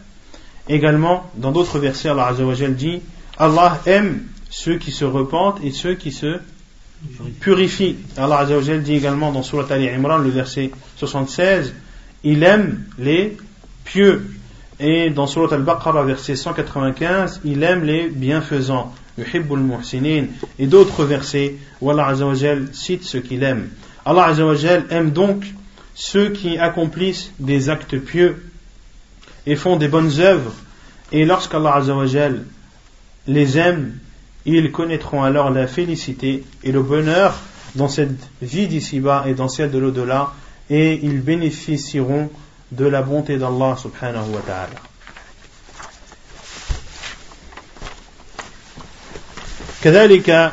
Également, 0.69 1.29
dans 1.35 1.51
d'autres 1.51 1.79
versets, 1.79 2.09
Allah 2.09 2.27
Azzawajal 2.27 2.75
dit 2.75 3.01
Allah 3.37 3.81
aime 3.85 4.23
ceux 4.49 4.77
qui 4.77 4.91
se 4.91 5.03
repentent 5.03 5.59
et 5.63 5.71
ceux 5.71 5.95
qui 5.95 6.11
se 6.11 6.39
purifient. 7.39 7.97
Allah 8.17 8.39
Azzawajal 8.39 8.83
dit 8.83 8.95
également 8.95 9.31
dans 9.31 9.43
Surat 9.43 9.65
Ali 9.69 9.89
Imran, 9.89 10.17
le 10.17 10.29
verset 10.29 10.71
76 10.97 11.73
Il 12.23 12.43
aime 12.43 12.83
les 12.97 13.37
pieux. 13.83 14.27
Et 14.79 15.09
dans 15.09 15.27
Surat 15.27 15.53
Al-Baqarah, 15.53 16.03
verset 16.03 16.35
195, 16.35 17.41
il 17.45 17.63
aime 17.63 17.83
les 17.83 18.07
bienfaisants. 18.07 18.93
Et 20.59 20.67
d'autres 20.67 21.05
versets 21.05 21.55
où 21.81 21.91
Allah 21.91 22.07
Azzawajal 22.07 22.69
cite 22.73 23.03
ce 23.03 23.17
qu'il 23.17 23.43
aime. 23.43 23.69
Allah 24.05 24.25
Azzawajal 24.25 24.87
aime 24.89 25.11
donc 25.11 25.45
ceux 25.93 26.29
qui 26.29 26.57
accomplissent 26.57 27.31
des 27.39 27.69
actes 27.69 27.97
pieux 27.99 28.43
et 29.45 29.55
font 29.55 29.75
des 29.75 29.87
bonnes 29.87 30.19
œuvres. 30.19 30.53
Et 31.11 31.25
lorsqu'Allah 31.25 31.75
Azzawajal 31.75 32.43
les 33.27 33.57
aime, 33.57 33.99
ils 34.46 34.72
connaîtront 34.72 35.22
alors 35.22 35.50
la 35.50 35.66
félicité 35.66 36.44
et 36.64 36.72
le 36.72 36.82
bonheur 36.82 37.34
dans 37.74 37.88
cette 37.88 38.18
vie 38.40 38.66
d'ici-bas 38.66 39.24
et 39.26 39.34
dans 39.34 39.48
celle 39.48 39.70
de 39.70 39.78
l'au-delà, 39.78 40.32
et 40.70 40.98
ils 41.02 41.20
bénéficieront 41.20 42.30
de 42.72 42.86
la 42.86 43.02
bonté 43.02 43.36
d'Allah 43.36 43.76
subhanahu 43.76 44.30
wa 44.34 44.40
ta'ala. 44.46 44.80
كذلك 49.82 50.52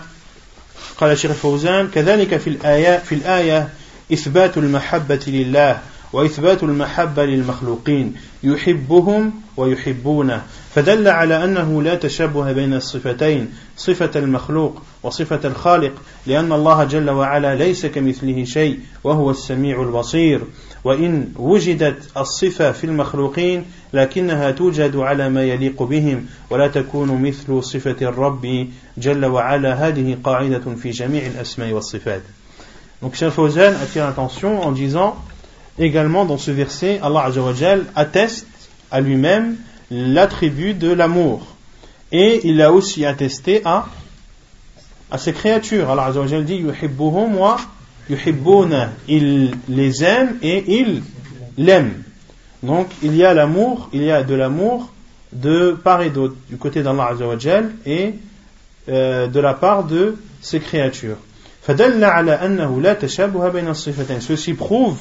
قال 0.98 1.12
الشيخ 1.12 1.32
الفوزان 1.32 1.88
كذلك 1.88 2.38
في 2.38 2.50
الآية 2.50 2.98
في 2.98 3.16
الآية 3.16 3.70
إثبات 4.14 4.58
المحبة 4.58 5.20
لله 5.28 5.80
وإثبات 6.13 6.63
المحبة 6.63 7.25
للمخلوقين 7.25 8.15
يحبهم 8.43 9.33
ويحبونه. 9.57 10.43
فدل 10.75 11.09
على 11.09 11.45
أنه 11.45 11.83
لا 11.83 11.95
تشبه 11.95 12.53
بين 12.53 12.75
الصفتين 12.75 13.53
صفة 13.77 14.11
المخلوق 14.17 14.83
وصفة 15.03 15.41
الخالق 15.45 15.93
لأن 16.27 16.53
الله 16.53 16.85
جل 16.85 17.11
وعلا 17.11 17.55
ليس 17.55 17.87
كمثله 17.87 18.45
شيء 18.45 18.79
وهو 19.05 19.31
السميع 19.31 19.83
البصير. 19.83 20.41
وإن 20.85 21.33
وجدت 21.37 22.17
الصفة 22.17 22.73
في 22.73 22.85
المخلوقين 22.85 23.65
لكنها 23.93 24.51
توجد 24.51 24.97
على 24.97 25.29
ما 25.29 25.45
يليق 25.45 25.83
بهم 25.83 26.27
ولا 26.51 26.69
تكون 26.69 27.23
مثل 27.23 27.63
صفة 27.65 27.97
الرب 28.03 28.69
جل 28.99 29.25
وعلا. 29.25 29.89
هذه 29.89 30.19
قاعدة 30.25 30.75
في 30.83 30.91
جميع 30.91 31.27
الأسماء 31.27 31.73
والصفات. 31.73 32.23
Donc 33.03 33.15
Cheikh 33.15 33.31
Fawzan 33.31 33.73
attire 33.83 34.05
l'attention 34.05 34.61
en 34.61 34.73
disant 34.73 35.17
également 35.79 36.25
dans 36.25 36.39
ce 36.39 36.51
verset, 36.51 37.01
Allah 37.03 37.25
Azzawajal 37.25 37.87
atteste 37.95 38.47
à 38.91 39.01
lui-même 39.01 39.57
l'attribut 39.91 40.75
de 40.75 40.93
l'amour. 40.93 41.47
Et 42.13 42.41
il 42.45 42.61
a 42.61 42.73
aussi 42.73 43.05
attesté 43.05 43.63
à, 43.65 43.87
à 45.11 45.19
ses 45.19 45.33
créatures. 45.33 45.91
Allah 45.91 46.07
Azzawajal 46.07 46.45
dit 46.45 46.57
Yuhibbuhum 46.57 47.37
wa 47.37 47.57
yuhibbuna. 48.09 48.91
Il 49.09 49.53
les 49.69 50.05
aime 50.05 50.37
et 50.43 50.81
il 50.81 51.03
l'aime. 51.57 52.03
Donc 52.63 52.89
il 53.03 53.17
y 53.17 53.25
a 53.25 53.33
l'amour, 53.33 53.89
il 53.93 54.03
y 54.03 54.11
a 54.11 54.23
de 54.23 54.35
l'amour 54.35 54.93
de 55.33 55.73
part 55.73 56.03
et 56.03 56.11
d'autre, 56.11 56.35
du 56.49 56.57
côté 56.57 56.83
d'Allah 56.83 57.11
Azzawajal 57.13 57.71
et 57.87 58.15
euh, 58.89 59.29
de 59.29 59.41
la 59.41 59.55
part 59.55 59.85
de 59.85 60.17
ses 60.41 60.61
créatures. 60.61 61.17
Ceci 64.21 64.55
prouve 64.55 64.99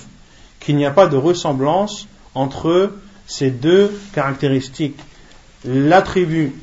qu'il 0.59 0.75
n'y 0.75 0.85
a 0.85 0.91
pas 0.91 1.07
de 1.07 1.17
ressemblance 1.17 2.07
entre 2.35 2.93
ces 3.27 3.51
deux 3.51 3.91
caractéristiques, 4.13 4.99
l'attribut 5.65 6.53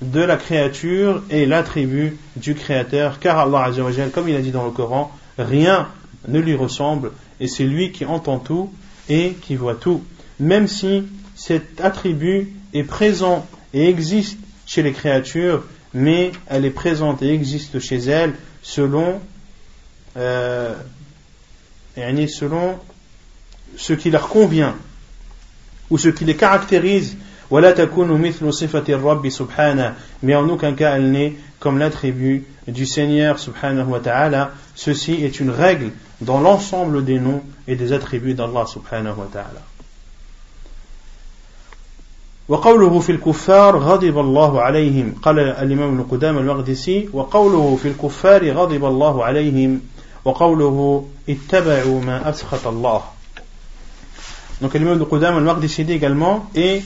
de 0.00 0.20
la 0.20 0.36
créature 0.36 1.22
et 1.30 1.44
l'attribut 1.46 2.16
du 2.36 2.54
créateur, 2.54 3.18
car 3.18 3.38
Allah 3.38 3.70
comme 4.12 4.28
il 4.28 4.36
a 4.36 4.40
dit 4.40 4.50
dans 4.50 4.64
le 4.64 4.70
Coran, 4.70 5.12
rien 5.38 5.88
ne 6.26 6.38
lui 6.38 6.54
ressemble 6.54 7.12
et 7.40 7.48
c'est 7.48 7.64
lui 7.64 7.92
qui 7.92 8.04
entend 8.04 8.38
tout 8.38 8.72
et 9.08 9.32
qui 9.42 9.56
voit 9.56 9.74
tout. 9.74 10.02
Même 10.40 10.68
si 10.68 11.04
cet 11.34 11.80
attribut 11.80 12.52
est 12.74 12.84
présent 12.84 13.46
et 13.74 13.88
existe 13.88 14.38
chez 14.66 14.82
les 14.82 14.92
créatures, 14.92 15.64
mais 15.94 16.32
elle 16.46 16.64
est 16.64 16.70
présente 16.70 17.22
et 17.22 17.32
existe 17.32 17.80
chez 17.80 17.96
elles 17.96 18.34
selon, 18.62 19.20
euh, 20.16 20.74
selon 21.96 22.78
ce 23.77 23.93
qui 23.93 24.11
leur 24.11 24.27
convient 24.29 24.75
ou 25.89 25.97
ce 25.97 26.09
qui 26.09 26.25
les 26.25 26.35
caractérise 26.35 27.17
mais 27.51 27.67
en 30.35 30.49
aucun 30.49 30.73
cas 30.73 30.95
elle 30.95 31.11
n'est 31.11 31.35
comme 31.59 31.77
l'attribut 31.77 32.45
du 32.67 32.85
Seigneur 32.85 33.39
subhanahu 33.39 33.89
wa 33.89 33.99
ta'ala 33.99 34.51
ceci 34.75 35.23
est 35.23 35.39
une 35.39 35.51
règle 35.51 35.91
dans 36.21 36.39
l'ensemble 36.39 37.05
des 37.05 37.19
noms 37.19 37.43
et 37.67 37.75
des 37.75 37.93
attributs 37.93 38.33
d'Allah 38.33 38.65
subhanahu 38.65 39.17
wa 39.17 39.27
ta'ala 39.31 39.61
وقوله 42.49 42.99
في 42.99 43.11
الكفار 43.11 43.77
غضب 43.77 44.19
الله 44.19 44.61
عليهم 44.61 45.15
قال 45.21 45.39
الإمام 45.39 45.93
ابن 45.93 46.03
قدام 46.11 46.37
المقدسي 46.37 47.09
وقوله 47.13 47.77
في 47.81 47.87
الكفار 47.87 48.51
غضب 48.51 48.85
الله 48.85 49.23
عليهم 49.23 49.81
وقوله 50.25 51.05
اتبعوا 51.29 52.01
ما 52.01 52.29
أسخط 52.29 52.67
الله 52.67 53.01
donc 54.60 54.74
l'imam 54.74 54.98
de 54.98 55.04
Qudam 55.04 55.36
al-Maqdisi 55.36 55.82
également, 55.82 56.50
et 56.54 56.82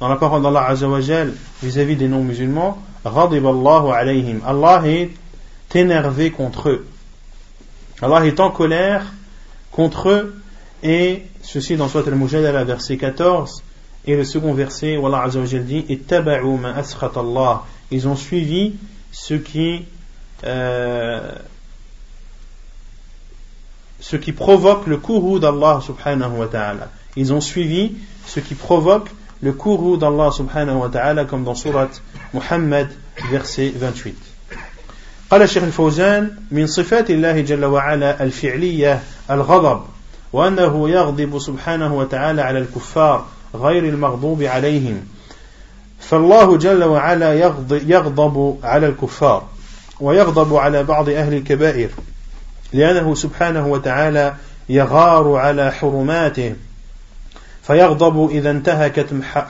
dans 0.00 0.08
la 0.08 0.16
parole 0.16 0.42
d'Allah 0.42 0.66
Azzawajal 0.66 1.32
vis-à-vis 1.62 1.94
des 1.94 2.08
non-musulmans. 2.08 2.82
Allah 3.04 4.82
est 4.84 5.10
énervé 5.74 6.30
contre 6.32 6.70
eux. 6.70 6.86
Allah 8.00 8.26
est 8.26 8.40
en 8.40 8.50
colère 8.50 9.04
contre 9.70 10.08
eux, 10.08 10.42
et 10.82 11.22
ceci 11.42 11.76
dans 11.76 11.88
Surat 11.88 12.02
al-Mujadala, 12.08 12.64
verset 12.64 12.96
14, 12.96 13.62
et 14.06 14.16
le 14.16 14.24
second 14.24 14.54
verset, 14.54 14.96
où 14.96 15.06
Allah 15.06 15.22
Azzawajal 15.22 15.64
dit, 15.64 15.86
Allah. 16.10 17.62
Ils 17.92 18.08
ont 18.08 18.16
suivi 18.16 18.74
ce 19.12 19.34
qui, 19.34 19.84
euh, 20.42 21.32
ce 24.00 24.16
qui 24.16 24.32
provoque 24.32 24.88
le 24.88 24.96
courroux 24.96 25.38
d'Allah 25.38 25.80
subhanahu 25.80 26.38
wa 26.38 26.46
ta'ala 26.48 26.88
ils 27.15 27.33
ont 27.33 27.41
suivi 27.41 27.93
ce 28.25 28.39
qui 28.39 28.55
provoque 28.55 29.09
le 29.41 29.53
courroux 29.53 29.97
d'Allah 29.97 30.31
subhanahu 30.31 30.77
wa 30.77 30.89
ta'ala 30.89 31.25
comme 31.25 31.43
dans 31.43 31.55
surat 31.55 31.89
Muhammad 32.33 32.89
verset 33.31 33.69
28 33.69 34.15
قال 35.29 35.41
الشيخ 35.41 35.63
الفوزان 35.63 36.35
من 36.51 36.67
صفات 36.67 37.09
الله 37.09 37.41
جل 37.41 37.65
وعلا 37.65 38.23
الفعلية 38.23 39.03
الغضب 39.31 39.81
وأنه 40.33 40.89
يغضب 40.89 41.39
سبحانه 41.39 41.95
وتعالى 41.95 42.41
على 42.41 42.59
الكفار 42.59 43.25
غير 43.55 43.83
المغضوب 43.83 44.43
عليهم 44.43 45.07
فالله 45.99 46.57
جل 46.57 46.83
وعلا 46.83 47.33
يغضب 47.69 48.57
على 48.63 48.87
الكفار 48.87 49.43
ويغضب 49.99 50.55
على 50.55 50.83
بعض 50.83 51.09
أهل 51.09 51.33
الكبائر 51.33 51.89
لأنه 52.73 53.15
سبحانه 53.15 53.67
وتعالى 53.67 54.35
يغار 54.69 55.35
على 55.35 55.71
حرماته 55.71 56.55
فيغضب 57.62 58.30
إذا 58.30 58.50
انتهكت 58.50 59.06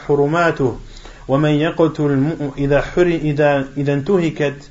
حرماته 0.07 0.79
ومن 1.29 1.51
يقتل 1.51 2.37
إذا 2.59 2.81
حر 2.81 3.07
إذا 3.07 3.69
إذا 3.77 3.93
انتهكت 3.95 4.71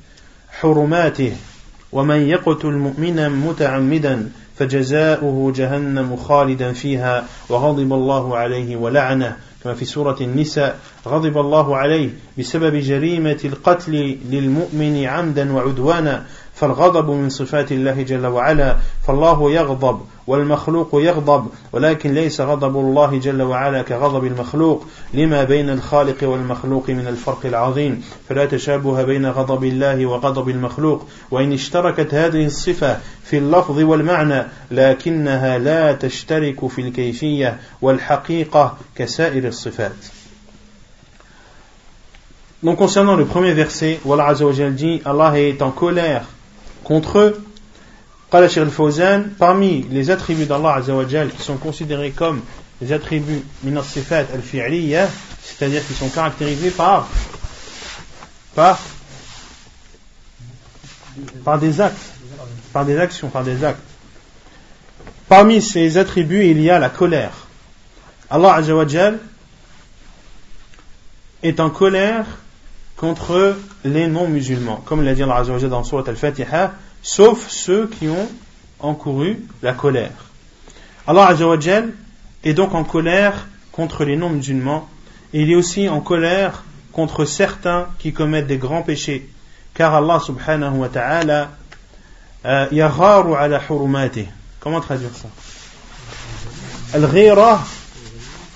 حرماته 0.60 1.32
ومن 1.92 2.28
يقتل 2.28 2.72
مؤمنا 2.72 3.28
متعمدا 3.28 4.28
فجزاؤه 4.58 5.52
جهنم 5.56 6.16
خالدا 6.16 6.72
فيها 6.72 7.24
وغضب 7.48 7.92
الله 7.92 8.36
عليه 8.36 8.76
ولعنه. 8.76 9.36
كما 9.64 9.74
في 9.74 9.84
سورة 9.84 10.16
النساء 10.20 10.78
غضب 11.06 11.38
الله 11.38 11.76
عليه 11.76 12.10
بسبب 12.38 12.76
جريمة 12.76 13.38
القتل 13.44 14.18
للمؤمن 14.30 15.04
عمدا 15.04 15.52
وعدوانا. 15.52 16.26
فالغضب 16.54 17.10
من 17.10 17.28
صفات 17.30 17.72
الله 17.72 18.02
جل 18.02 18.26
وعلا 18.26 18.76
فالله 19.06 19.52
يغضب 19.52 20.00
والمخلوق 20.26 20.88
يغضب 20.94 21.46
ولكن 21.72 22.14
ليس 22.14 22.40
غضب 22.40 22.76
الله 22.76 23.18
جل 23.18 23.42
وعلا 23.42 23.82
كغضب 23.82 24.24
المخلوق. 24.24 24.86
لما 25.14 25.44
بين 25.44 25.70
الخالق 25.70 26.28
والمخلوق 26.28 26.90
من 26.90 27.06
الفرق 27.06 27.46
العظيم؟ 27.46 28.04
فلا 28.28 28.46
تشابه 28.46 29.02
بين 29.02 29.26
غضب 29.26 29.64
الله 29.64 30.06
وغضب 30.06 30.48
المخلوق. 30.48 31.06
وإن 31.30 31.52
اشتركت 31.52 32.14
هذه 32.14 32.46
الصفة 32.46 32.98
في 33.24 33.38
اللفظ 33.38 33.78
والمعنى 33.78 34.42
لكنها 34.70 35.58
لا 35.58 35.92
تشترك 35.92 36.68
في 36.68 36.80
الكيفية 36.80 37.60
والحقيقة 37.82 38.76
كسائر 38.96 39.48
الصفات. 39.48 39.92
Donc 42.62 42.78
concernant 42.78 43.16
le 43.16 43.24
premier 43.24 43.54
verset, 43.54 43.98
Allah 44.08 44.34
dit 44.70 45.02
Allah 45.04 45.36
est 45.36 45.60
en 45.62 45.72
colère 45.72 46.24
contre 46.84 47.18
eux. 47.18 47.44
Parmi 48.30 49.86
les 49.90 50.10
attributs 50.10 50.46
d'Allah 50.46 50.80
qui 51.36 51.42
sont 51.42 51.58
considérés 51.58 52.12
comme 52.12 52.40
les 52.80 52.92
attributs 52.92 53.44
minasifat 53.62 54.24
al-fi'liya, 54.32 55.06
c'est-à-dire 55.42 55.86
qui 55.86 55.92
sont 55.92 56.08
caractérisés 56.08 56.70
par, 56.70 57.08
par, 58.54 58.78
par 61.44 61.58
des 61.58 61.80
actes, 61.80 62.14
par 62.72 62.86
des 62.86 62.98
actions, 62.98 63.28
par 63.28 63.44
des 63.44 63.62
actes. 63.62 63.82
Parmi 65.28 65.60
ces 65.60 65.98
attributs, 65.98 66.46
il 66.46 66.60
y 66.60 66.70
a 66.70 66.78
la 66.78 66.88
colère. 66.88 67.32
Allah 68.30 68.60
est 71.42 71.60
en 71.60 71.70
colère 71.70 72.24
contre 73.02 73.56
les 73.84 74.06
non-musulmans. 74.06 74.80
Comme 74.84 75.02
l'a 75.02 75.12
dit 75.12 75.24
Allah 75.24 75.42
dans 75.42 75.82
Surat 75.82 76.04
Al-Fatiha, 76.06 76.70
sauf 77.02 77.48
ceux 77.48 77.88
qui 77.88 78.06
ont 78.06 78.28
encouru 78.78 79.44
la 79.60 79.72
colère. 79.72 80.12
Allah 81.08 81.26
Azza 81.26 81.48
est 82.44 82.54
donc 82.54 82.74
en 82.74 82.84
colère 82.84 83.48
contre 83.72 84.04
les 84.04 84.16
non-musulmans 84.16 84.88
et 85.34 85.42
il 85.42 85.50
est 85.50 85.56
aussi 85.56 85.88
en 85.88 86.00
colère 86.00 86.62
contre 86.92 87.24
certains 87.24 87.88
qui 87.98 88.12
commettent 88.12 88.46
des 88.46 88.58
grands 88.58 88.82
péchés. 88.82 89.28
Car 89.74 89.96
Allah 89.96 90.20
subhanahu 90.20 90.76
wa 90.76 90.88
ta'ala 90.88 91.50
euh, 92.44 92.66
yagharu 92.70 93.34
ala 93.34 93.60
hurumati. 93.68 94.26
Comment 94.60 94.80
traduire 94.80 95.10
ça? 95.12 95.26
Al-ghira, 96.94 97.64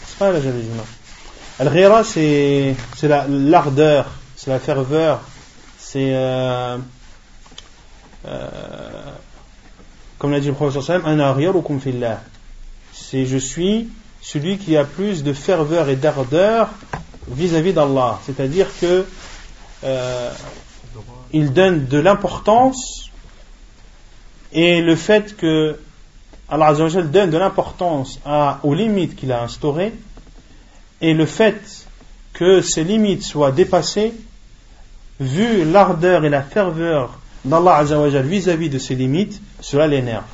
c'est 0.06 0.18
pas 0.18 0.30
la 0.30 0.38
Al-ghira, 1.58 2.04
c'est 2.04 2.76
l'ardeur 3.28 4.06
c'est 4.36 4.50
la 4.50 4.60
ferveur, 4.60 5.22
c'est 5.78 6.10
euh, 6.12 6.76
euh, 8.26 8.48
comme 10.18 10.30
l'a 10.30 10.40
dit 10.40 10.48
le 10.48 10.54
professeur 10.54 11.06
un 11.06 11.36
c'est 12.92 13.24
je 13.24 13.38
suis 13.38 13.88
celui 14.20 14.58
qui 14.58 14.76
a 14.76 14.84
plus 14.84 15.22
de 15.22 15.32
ferveur 15.32 15.88
et 15.88 15.96
d'ardeur 15.96 16.68
vis-à-vis 17.28 17.72
d'Allah. 17.72 18.20
C'est-à-dire 18.26 18.68
que 18.78 19.06
euh, 19.84 20.32
il 21.32 21.52
donne 21.52 21.86
de 21.86 21.98
l'importance 21.98 23.10
et 24.52 24.82
le 24.82 24.96
fait 24.96 25.36
que 25.36 25.78
Allah 26.48 26.74
donne 26.74 27.30
de 27.30 27.38
l'importance 27.38 28.20
aux 28.62 28.74
limites 28.74 29.16
qu'il 29.16 29.32
a 29.32 29.42
instaurées 29.42 29.94
et 31.00 31.14
le 31.14 31.26
fait 31.26 31.86
que 32.34 32.60
ces 32.60 32.84
limites 32.84 33.22
soient 33.22 33.50
dépassées 33.50 34.12
vu 35.20 35.64
l'ardeur 35.64 36.24
et 36.24 36.28
la 36.28 36.42
ferveur 36.42 37.18
d'Allah 37.44 37.82
vis-à-vis 38.22 38.68
de 38.68 38.78
ses 38.78 38.94
limites, 38.94 39.40
cela 39.60 39.86
l'énerve. 39.86 40.24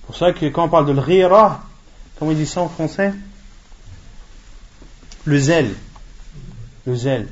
C'est 0.00 0.06
pour 0.06 0.16
ça 0.16 0.32
que 0.32 0.46
quand 0.46 0.64
on 0.64 0.68
parle 0.68 0.86
de 0.86 0.92
l'rira, 0.92 1.62
comment 2.18 2.30
il 2.30 2.36
dit 2.36 2.46
ça 2.46 2.60
en 2.60 2.68
français 2.68 3.12
Le 5.24 5.38
zèle. 5.38 5.70
Le 6.86 6.94
zèle. 6.94 7.28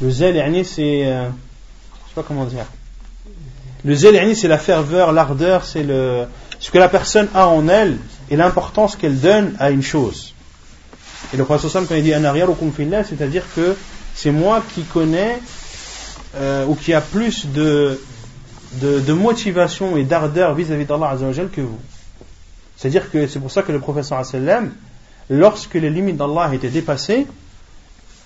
Le 0.00 0.10
zèle, 0.10 0.66
c'est. 0.66 1.06
Euh, 1.06 1.28
je 1.28 2.08
sais 2.08 2.14
pas 2.14 2.22
comment 2.22 2.44
dire. 2.44 2.66
Le 3.84 3.94
zèle, 3.94 4.36
c'est 4.36 4.48
la 4.48 4.58
ferveur, 4.58 5.12
l'ardeur, 5.12 5.64
c'est 5.64 5.82
le, 5.82 6.26
ce 6.58 6.70
que 6.70 6.78
la 6.78 6.88
personne 6.88 7.28
a 7.34 7.48
en 7.48 7.68
elle 7.68 7.98
et 8.30 8.36
l'importance 8.36 8.96
qu'elle 8.96 9.20
donne 9.20 9.54
à 9.58 9.70
une 9.70 9.82
chose. 9.82 10.34
Et 11.32 11.36
le 11.36 11.44
prophète 11.44 11.72
quand 11.88 11.94
il 11.94 12.02
dit 12.02 12.12
c'est-à-dire 12.12 13.44
que 13.54 13.76
c'est 14.14 14.30
moi 14.30 14.62
qui 14.74 14.82
connais 14.82 15.38
euh, 16.36 16.66
ou 16.66 16.74
qui 16.74 16.92
a 16.94 17.00
plus 17.00 17.46
de, 17.46 18.00
de, 18.80 19.12
motivation 19.12 19.96
et 19.96 20.04
d'ardeur 20.04 20.54
vis-à-vis 20.54 20.84
d'Allah 20.84 21.10
Azzawajal 21.10 21.48
que 21.50 21.60
vous. 21.60 21.78
C'est-à-dire 22.76 23.10
que 23.10 23.26
c'est 23.26 23.38
pour 23.38 23.50
ça 23.50 23.62
que 23.62 23.72
le 23.72 23.80
professeur 23.80 24.24
sallam, 24.24 24.72
lorsque 25.30 25.74
les 25.74 25.90
limites 25.90 26.16
d'Allah 26.16 26.50
étaient 26.52 26.70
dépassées, 26.70 27.26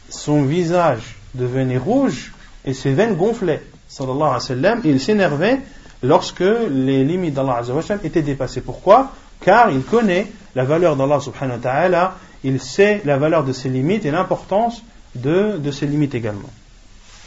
son 0.09 0.43
visage 0.43 1.17
devenait 1.35 1.79
rouge 1.79 2.33
et 2.65 2.75
ses 2.75 2.93
veines 2.93 3.15
gonflaient. 3.15 3.63
Sallallahu 3.89 4.39
alayhi 4.51 4.81
et 4.85 4.91
il 4.91 5.01
s'énervait 5.01 5.61
lorsque 6.03 6.41
les 6.41 7.05
limites 7.05 7.35
d'Allah 7.35 7.63
étaient 8.05 8.23
dépassées. 8.23 8.61
Pourquoi? 8.61 9.13
Car 9.41 9.71
il 9.71 9.83
connaît 9.83 10.27
la 10.55 10.65
valeur 10.65 10.97
d'Allah 10.97 11.21
subhanahu 11.21 11.57
wa 11.57 11.63
ta'ala, 11.63 12.15
il 12.45 12.61
sait 12.61 13.03
la 13.05 13.17
valeur 13.17 13.45
de 13.45 13.53
ses 13.53 13.69
limites 13.69 14.05
et 14.05 14.11
l'importance 14.11 14.83
de, 15.21 15.59
de 15.59 15.71
ses 15.71 15.87
limites 15.87 16.15
également. 16.15 16.51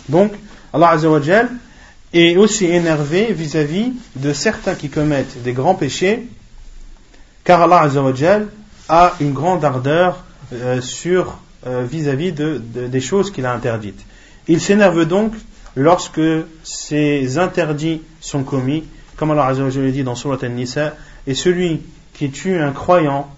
Donc, 0.09 0.33
Allah 0.73 0.89
Azzawajal 0.89 1.49
est 2.13 2.35
aussi 2.35 2.65
énervé 2.65 3.33
vis-à-vis 3.33 3.93
de 4.15 4.33
certains 4.33 4.75
qui 4.75 4.89
commettent 4.89 5.41
des 5.43 5.53
grands 5.53 5.75
péchés, 5.75 6.27
car 7.43 7.61
Allah 7.61 7.81
Azzawajal 7.81 8.47
a 8.89 9.13
une 9.21 9.33
grande 9.33 9.63
ardeur 9.63 10.23
euh, 10.53 10.81
euh, 11.67 11.85
vis-à-vis 11.89 12.31
de, 12.31 12.57
des 12.57 13.01
choses 13.01 13.31
qu'il 13.31 13.45
a 13.45 13.53
interdites. 13.53 14.03
Il 14.47 14.59
s'énerve 14.59 15.05
donc 15.05 15.33
lorsque 15.75 16.21
ces 16.63 17.37
interdits 17.37 18.01
sont 18.19 18.43
commis, 18.43 18.83
comme 19.15 19.31
Allah 19.31 19.45
Azzawajal 19.47 19.83
le 19.83 19.91
dit 19.91 20.03
dans 20.03 20.15
Surat 20.15 20.39
An-Nisa, 20.43 20.95
et 21.27 21.35
celui 21.35 21.81
qui 22.13 22.31
tue 22.31 22.57
un 22.57 22.71
croyant 22.71 23.29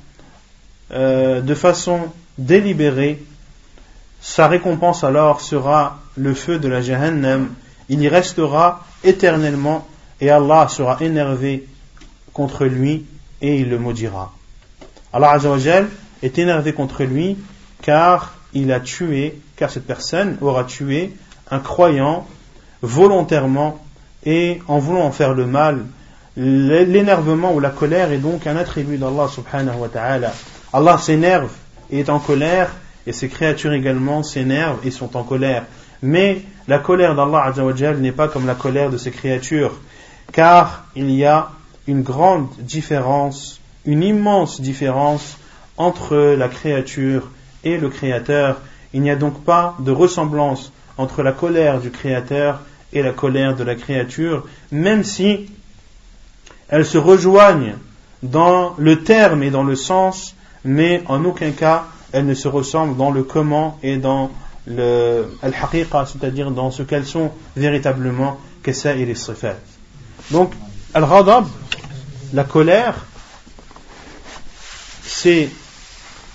euh, 0.92 1.42
de 1.42 1.54
façon 1.54 2.00
délibérée 2.38 3.22
sa 4.24 4.48
récompense 4.48 5.04
alors 5.04 5.42
sera 5.42 6.00
le 6.16 6.34
feu 6.34 6.58
de 6.58 6.70
la 6.70 6.82
Jahannam. 6.82 7.50
Il 7.90 8.02
y 8.02 8.08
restera 8.08 8.86
éternellement 9.04 9.86
et 10.22 10.30
Allah 10.30 10.70
sera 10.70 10.98
énervé 11.02 11.68
contre 12.32 12.64
lui 12.64 13.06
et 13.42 13.60
il 13.60 13.70
le 13.70 13.78
maudira. 13.78 14.32
Allah 15.12 15.32
Azzawajal 15.32 15.90
est 16.24 16.40
énervé 16.40 16.72
contre 16.72 17.04
lui 17.04 17.38
car 17.82 18.36
il 18.54 18.72
a 18.72 18.80
tué, 18.80 19.42
car 19.58 19.70
cette 19.70 19.86
personne 19.86 20.38
aura 20.40 20.64
tué 20.64 21.14
un 21.52 21.60
croyant 21.60 22.26
volontairement 22.82 23.84
et 24.26 24.62
en 24.70 24.80
voulant 24.80 25.04
en 25.04 25.12
faire 25.12 25.34
le 25.34 25.46
mal. 25.46 25.84
L'énervement 26.38 27.54
ou 27.54 27.60
la 27.60 27.72
colère 27.72 28.14
est 28.14 28.20
donc 28.20 28.48
un 28.48 28.56
attribut 28.56 28.98
d'Allah 28.98 29.28
subhanahu 29.28 29.80
wa 29.80 29.90
ta'ala. 29.90 30.32
Allah 30.72 30.98
s'énerve 30.98 31.52
et 31.92 32.00
est 32.00 32.10
en 32.10 32.20
colère 32.20 32.70
et 33.06 33.12
ces 33.12 33.28
créatures 33.30 33.74
également 33.74 34.24
s'énervent 34.24 34.86
et 34.86 34.92
sont 34.92 35.16
en 35.18 35.24
colère. 35.24 35.64
Mais 36.02 36.42
la 36.68 36.80
colère 36.80 37.16
d'Allah 37.16 37.54
n'est 38.00 38.12
pas 38.12 38.28
comme 38.28 38.46
la 38.46 38.56
colère 38.56 38.90
de 38.90 38.98
ces 38.98 39.12
créatures, 39.12 39.80
car 40.32 40.86
il 40.96 41.12
y 41.12 41.26
a 41.26 41.50
une 41.88 42.02
grande 42.02 42.50
différence, 42.60 43.60
une 43.86 44.04
immense 44.04 44.62
différence 44.62 45.38
entre 45.78 46.36
la 46.38 46.48
créature 46.48 47.30
et 47.64 47.78
le 47.78 47.90
Créateur. 47.90 48.58
Il 48.94 49.02
n'y 49.02 49.10
a 49.10 49.16
donc 49.16 49.44
pas 49.44 49.76
de 49.80 49.92
ressemblance 49.92 50.72
entre 50.98 51.24
la 51.24 51.32
colère 51.32 51.80
du 51.80 51.90
Créateur 51.90 52.62
et 52.92 53.02
la 53.02 53.12
colère 53.12 53.56
de 53.56 53.64
la 53.64 53.76
créature, 53.76 54.46
même 54.72 55.04
si 55.04 55.50
elles 56.70 56.86
se 56.86 56.98
rejoignent 56.98 57.76
dans 58.22 58.76
le 58.78 59.04
terme 59.04 59.42
et 59.44 59.50
dans 59.50 59.64
le 59.64 59.76
sens, 59.76 60.36
mais 60.64 61.02
en 61.08 61.26
aucun 61.26 61.52
cas 61.52 61.86
elles 62.14 62.26
ne 62.26 62.36
se 62.36 62.48
ressemblent 62.48 62.96
dans 62.96 63.12
le 63.12 63.24
comment 63.24 63.78
et 63.84 63.98
dans 63.98 64.32
le 64.68 65.26
al-haqiqa, 65.42 66.06
c'est-à-dire 66.06 66.52
dans 66.52 66.72
ce 66.72 66.84
qu'elles 66.84 67.06
sont 67.06 67.32
véritablement, 67.58 68.40
et 68.66 69.06
les 69.06 69.16
sifat. 69.16 69.56
Donc, 70.32 70.54
al-ghadab, 70.94 71.46
la 72.34 72.44
colère, 72.46 72.96
c'est 75.04 75.50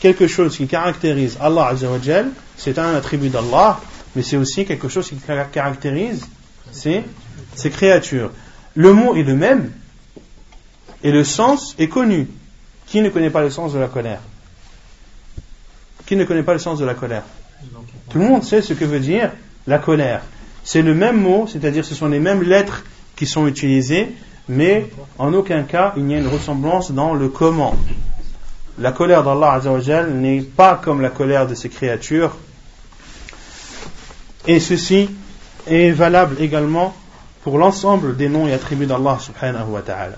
quelque 0.00 0.26
chose 0.26 0.56
qui 0.56 0.66
caractérise 0.66 1.38
Allah 1.40 1.68
Azzawajal, 1.68 2.30
c'est 2.56 2.78
un 2.78 2.94
attribut 2.94 3.30
d'Allah, 3.30 3.80
mais 4.14 4.22
c'est 4.22 4.36
aussi 4.36 4.66
quelque 4.66 4.88
chose 4.88 5.08
qui 5.08 5.16
caractérise 5.52 6.26
ses, 6.70 7.02
ses 7.54 7.70
créatures. 7.70 8.30
Le 8.74 8.92
mot 8.92 9.14
est 9.14 9.22
le 9.22 9.34
même, 9.34 9.72
et 11.02 11.12
le 11.12 11.24
sens 11.24 11.74
est 11.78 11.88
connu. 11.88 12.28
Qui 12.86 13.00
ne 13.00 13.10
connaît 13.10 13.30
pas 13.30 13.42
le 13.42 13.50
sens 13.50 13.72
de 13.72 13.78
la 13.78 13.86
colère? 13.88 14.20
Qui 16.08 16.16
ne 16.16 16.24
connaît 16.24 16.42
pas 16.42 16.54
le 16.54 16.58
sens 16.58 16.78
de 16.78 16.86
la 16.86 16.94
colère 16.94 17.24
Tout 18.08 18.18
le 18.18 18.24
monde 18.24 18.42
sait 18.42 18.62
ce 18.62 18.72
que 18.72 18.86
veut 18.86 18.98
dire 18.98 19.30
la 19.66 19.78
colère. 19.78 20.22
C'est 20.64 20.80
le 20.80 20.94
même 20.94 21.20
mot, 21.20 21.46
c'est-à-dire 21.46 21.84
ce 21.84 21.94
sont 21.94 22.08
les 22.08 22.18
mêmes 22.18 22.42
lettres 22.42 22.82
qui 23.14 23.26
sont 23.26 23.46
utilisées, 23.46 24.14
mais 24.48 24.88
en 25.18 25.34
aucun 25.34 25.64
cas 25.64 25.92
il 25.98 26.04
n'y 26.04 26.14
a 26.14 26.18
une 26.18 26.28
ressemblance 26.28 26.92
dans 26.92 27.12
le 27.12 27.28
comment. 27.28 27.76
La 28.78 28.92
colère 28.92 29.22
d'Allah 29.22 29.60
n'est 30.14 30.40
pas 30.40 30.80
comme 30.82 31.02
la 31.02 31.10
colère 31.10 31.46
de 31.46 31.54
ses 31.54 31.68
créatures. 31.68 32.34
Et 34.46 34.60
ceci 34.60 35.10
est 35.66 35.90
valable 35.90 36.36
également 36.40 36.96
pour 37.42 37.58
l'ensemble 37.58 38.16
des 38.16 38.30
noms 38.30 38.48
et 38.48 38.54
attributs 38.54 38.86
d'Allah 38.86 39.18
subhanahu 39.20 39.72
wa 39.72 39.82
ta'ala. 39.82 40.16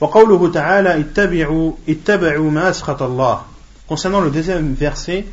وقوله 0.00 0.52
تعالى 0.52 1.00
اتبعوا 1.00 1.72
اتبعوا 1.88 2.50
ما 2.50 2.70
أسخط 2.70 3.02
الله. 3.02 3.40
Concernant 3.88 4.20
le 4.20 4.30
deuxième 4.30 4.74
verset 4.74 5.26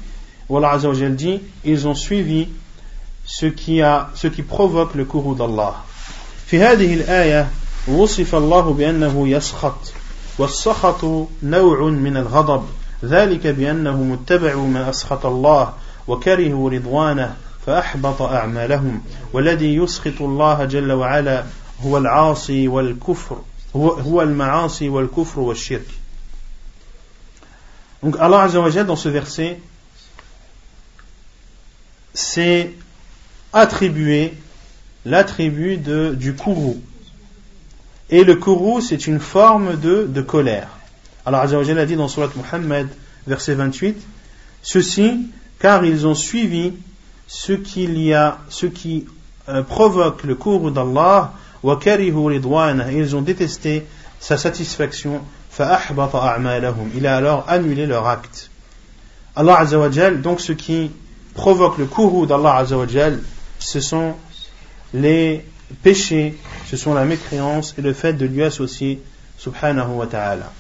où 0.50 0.58
Allah 0.58 0.72
Azza 0.72 0.90
wa 0.90 0.96
dit 0.96 1.42
ils 1.64 1.88
ont 1.88 1.94
suivi 1.94 2.50
ce 3.26 3.46
qui 3.46 3.82
a 3.82 4.10
ce 4.16 4.28
qui 4.28 4.42
provoque 4.42 4.96
le 4.96 5.06
courroux 5.06 5.36
d'Allah. 5.36 5.74
في 6.48 6.60
هذه 6.60 6.94
الآية 6.94 7.48
وصف 7.88 8.36
الله 8.36 8.74
بأنه 8.74 9.28
يسخط 9.28 9.94
والسخط 10.40 11.06
نوع 11.44 11.90
من 11.90 12.18
الغضب. 12.18 12.64
ذلك 13.06 13.48
بأنهم 13.48 14.14
اتبعوا 14.14 14.68
ما 14.68 14.90
أسخط 14.90 15.26
الله 15.26 15.74
وكرهوا 16.08 16.70
رضوانه 16.70 17.36
فأحبط 17.66 18.22
أعمالهم. 18.22 19.02
والذي 19.34 19.76
يسخط 19.76 20.22
الله 20.22 20.66
جل 20.66 20.92
وعلا 20.92 21.44
هو 21.86 21.98
العاصي 21.98 22.68
والكفر. 22.68 23.38
هو, 23.77 23.89
هو 23.89 24.23
المعاصي 24.23 24.89
والكفر 24.89 25.41
والشرك 25.41 25.89
Donc 28.03 28.17
Allah 28.19 28.43
Azza 28.43 28.61
wa 28.61 28.71
dans 28.83 28.97
ce 28.97 29.09
verset 29.09 29.61
c'est 32.15 32.73
attribué 33.53 34.35
l'attribut 35.05 35.79
du 35.79 36.35
kourou. 36.35 36.83
Et 38.11 38.25
le 38.25 38.37
kourou, 38.37 38.81
c'est 38.81 39.07
une 39.07 39.21
forme 39.21 39.79
de, 39.79 40.07
de 40.07 40.21
colère. 40.21 40.69
Alors 41.25 41.41
Azza 41.41 41.59
wa 41.59 41.65
a 41.65 41.87
dit 41.87 41.97
dans 41.97 42.09
Surat 42.09 42.31
Muhammad, 42.37 42.89
verset 43.27 43.55
28, 43.55 43.97
Ceci, 44.63 45.29
car 45.59 45.85
ils 45.85 46.07
ont 46.07 46.15
suivi 46.15 46.73
ce 47.27 47.53
qu'il 47.53 47.99
y 47.99 48.13
a, 48.13 48.39
ce 48.49 48.67
qui 48.67 49.07
euh, 49.49 49.63
provoque 49.63 50.25
le 50.25 50.35
courroux 50.35 50.71
d'Allah, 50.71 51.33
wa 51.33 51.33
karihu 51.33 51.33
ils 51.67 53.17
ont 53.17 53.23
détesté 53.23 53.87
sa 54.21 54.37
satisfaction, 54.37 55.21
fa 55.51 55.81
il 56.95 57.07
a 57.07 57.17
alors 57.17 57.45
annulé 57.49 57.87
leur 57.87 58.07
acte. 58.07 58.51
Allah 59.35 59.59
Azza 59.59 59.79
wa 59.79 59.89
donc 59.89 60.41
ce 60.41 60.53
qui 60.53 60.91
provoque 61.35 61.79
le 61.79 61.87
courroux 61.87 62.27
d'Allah 62.27 62.57
Azza 62.57 62.77
wa 62.77 62.87
ce 63.59 63.81
sont 63.81 64.15
les 64.95 65.45
péchés, 65.83 66.37
ce 66.67 66.77
sont 66.77 66.95
la 66.95 67.05
mécréance 67.05 67.75
et 67.79 67.83
le 67.83 67.93
fait 67.93 68.13
de 68.13 68.27
lui 68.27 68.43
associer 68.43 69.01
subhanahu 69.39 69.93
wa 69.95 70.07
ta'ala. 70.07 70.53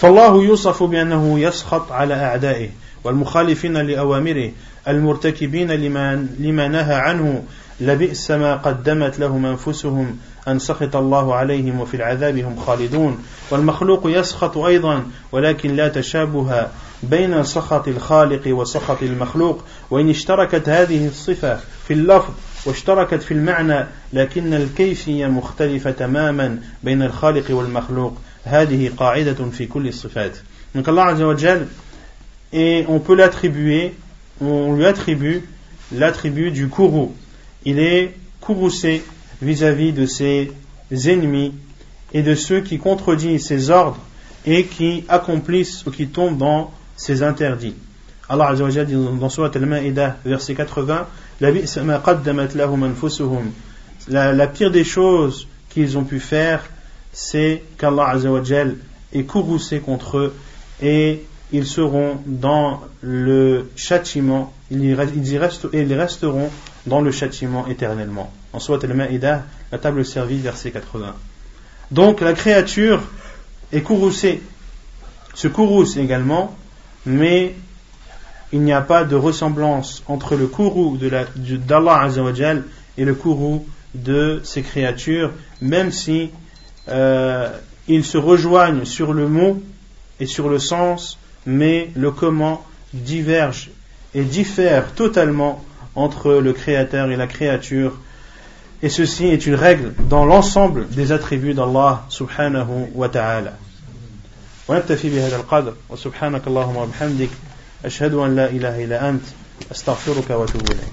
فالله 0.00 0.42
يوصف 0.42 0.82
بأنه 0.82 1.40
يسخط 1.40 1.92
على 1.92 2.14
أعدائه 2.14 2.68
والمخالفين 3.04 3.76
لأوامره 3.76 4.52
المرتكبين 4.88 5.70
لما, 5.70 6.28
لما 6.38 6.68
نهى 6.68 6.94
عنه 6.94 7.42
لبئس 7.81 8.31
ما 8.31 8.55
قدمت 8.55 9.19
لهم 9.19 9.45
أنفسهم 9.45 10.17
أن 10.47 10.59
سخط 10.59 10.95
الله 10.95 11.35
عليهم 11.35 11.79
وفي 11.79 11.97
العذاب 11.97 12.37
هم 12.37 12.55
خالدون. 12.59 13.23
والمخلوق 13.51 14.01
يسخط 14.05 14.57
أيضا 14.57 15.03
ولكن 15.31 15.75
لا 15.75 15.87
تشابه 15.87 16.67
بين 17.03 17.43
سخط 17.43 17.87
الخالق 17.87 18.41
وسخط 18.47 19.03
المخلوق. 19.03 19.63
وإن 19.91 20.09
اشتركت 20.09 20.69
هذه 20.69 21.07
الصفة 21.07 21.59
في 21.87 21.93
اللفظ 21.93 22.33
واشتركت 22.65 23.23
في 23.23 23.33
المعنى 23.33 23.85
لكن 24.13 24.53
الكيفية 24.53 25.27
مختلفة 25.27 25.91
تماما 25.91 26.59
بين 26.83 27.01
الخالق 27.01 27.45
والمخلوق. 27.49 28.17
هذه 28.43 28.91
قاعدة 28.97 29.49
في 29.51 29.65
كل 29.65 29.87
الصفات. 29.87 30.37
Allah 30.75 31.07
Azza 31.07 31.25
wa 31.25 31.35
Jal, 31.35 31.67
et 32.53 32.85
on 32.87 32.99
peut 32.99 33.15
l'attribuer, 33.15 33.95
on 34.39 34.75
lui 34.75 34.85
attribue 34.85 35.41
l'attribut 35.91 36.51
du 36.51 36.67
kourou. 36.67 37.15
Il 37.65 37.79
est 37.79 38.15
courroucé 38.41 39.03
vis-à-vis 39.41 39.93
de 39.93 40.05
ses 40.05 40.51
ennemis 40.91 41.53
et 42.13 42.21
de 42.23 42.35
ceux 42.35 42.61
qui 42.61 42.77
contredisent 42.77 43.45
ses 43.45 43.69
ordres 43.69 43.99
et 44.45 44.65
qui 44.65 45.03
accomplissent 45.09 45.85
ou 45.85 45.91
qui 45.91 46.07
tombent 46.07 46.37
dans 46.37 46.71
ses 46.95 47.23
interdits. 47.23 47.75
Allah 48.29 48.49
Azza 48.49 48.85
dit 48.85 48.93
dans 48.93 49.29
Surat 49.29 49.51
Al-Ma'idah, 49.53 50.17
verset 50.23 50.53
80, 50.53 51.07
la, 54.07 54.33
la 54.33 54.47
pire 54.47 54.71
des 54.71 54.83
choses 54.83 55.47
qu'ils 55.69 55.97
ont 55.97 56.03
pu 56.03 56.19
faire, 56.19 56.63
c'est 57.11 57.63
qu'Allah 57.77 58.09
Azzawajal 58.09 58.75
est 59.13 59.23
courroucé 59.23 59.79
contre 59.79 60.17
eux 60.17 60.35
et 60.81 61.23
ils 61.51 61.65
seront 61.65 62.19
dans 62.25 62.81
le 63.01 63.69
châtiment, 63.75 64.53
ils, 64.69 64.85
y 64.85 65.37
resteront 65.37 66.49
dans 66.85 67.01
le 67.01 67.11
châtiment 67.11 67.67
éternellement. 67.67 68.31
En 68.53 68.59
soit 68.59 68.83
al-Ma'idah, 68.83 69.43
la 69.71 69.77
table 69.77 70.05
servie, 70.05 70.39
verset 70.39 70.71
80. 70.71 71.15
Donc 71.91 72.21
la 72.21 72.33
créature 72.33 73.01
est 73.71 73.81
courroucée, 73.81 74.41
se 75.33 75.47
courrouce 75.47 75.97
également, 75.97 76.55
mais 77.05 77.55
il 78.51 78.61
n'y 78.61 78.73
a 78.73 78.81
pas 78.81 79.03
de 79.03 79.15
ressemblance 79.15 80.03
entre 80.07 80.35
le 80.35 80.47
courroux 80.47 80.97
d'Allah 80.97 82.01
Azzawajal 82.01 82.63
et 82.97 83.05
le 83.05 83.13
courroux 83.13 83.65
de 83.93 84.41
ses 84.43 84.61
créatures, 84.61 85.31
même 85.61 85.91
si 85.91 86.31
euh, 86.87 87.49
ils 87.87 88.05
se 88.05 88.17
rejoignent 88.17 88.85
sur 88.85 89.13
le 89.13 89.27
mot 89.27 89.61
et 90.19 90.25
sur 90.25 90.49
le 90.49 90.59
sens, 90.59 91.17
mais 91.45 91.89
le 91.95 92.11
comment 92.11 92.63
diverge 92.93 93.69
et 94.13 94.23
diffère 94.23 94.93
totalement 94.93 95.63
entre 95.94 96.34
le 96.34 96.52
créateur 96.52 97.10
et 97.10 97.16
la 97.16 97.26
créature. 97.26 97.98
Et 98.82 98.88
ceci 98.88 99.26
est 99.26 99.46
une 99.46 99.54
règle 99.54 99.94
dans 100.08 100.24
l'ensemble 100.24 100.88
des 100.88 101.12
attributs 101.12 101.54
d'Allah 101.54 102.04
subhanahu 102.08 102.90
wa 102.94 103.08
ta'ala. 103.08 103.52
ونكتفي 104.68 105.10
بهذا 105.10 105.36
القدر 105.36 105.74
وسبحانك 105.90 106.46
اللهم 106.46 106.76
وبحمدك 106.76 107.28
أشهد 107.84 108.14
أن 108.14 108.36
لا 108.36 108.50
إله 108.50 108.84
إلا 108.84 109.08
أنت 109.08 109.22
أستغفرك 109.72 110.30
وأتوب 110.30 110.62
إليك 110.70 110.92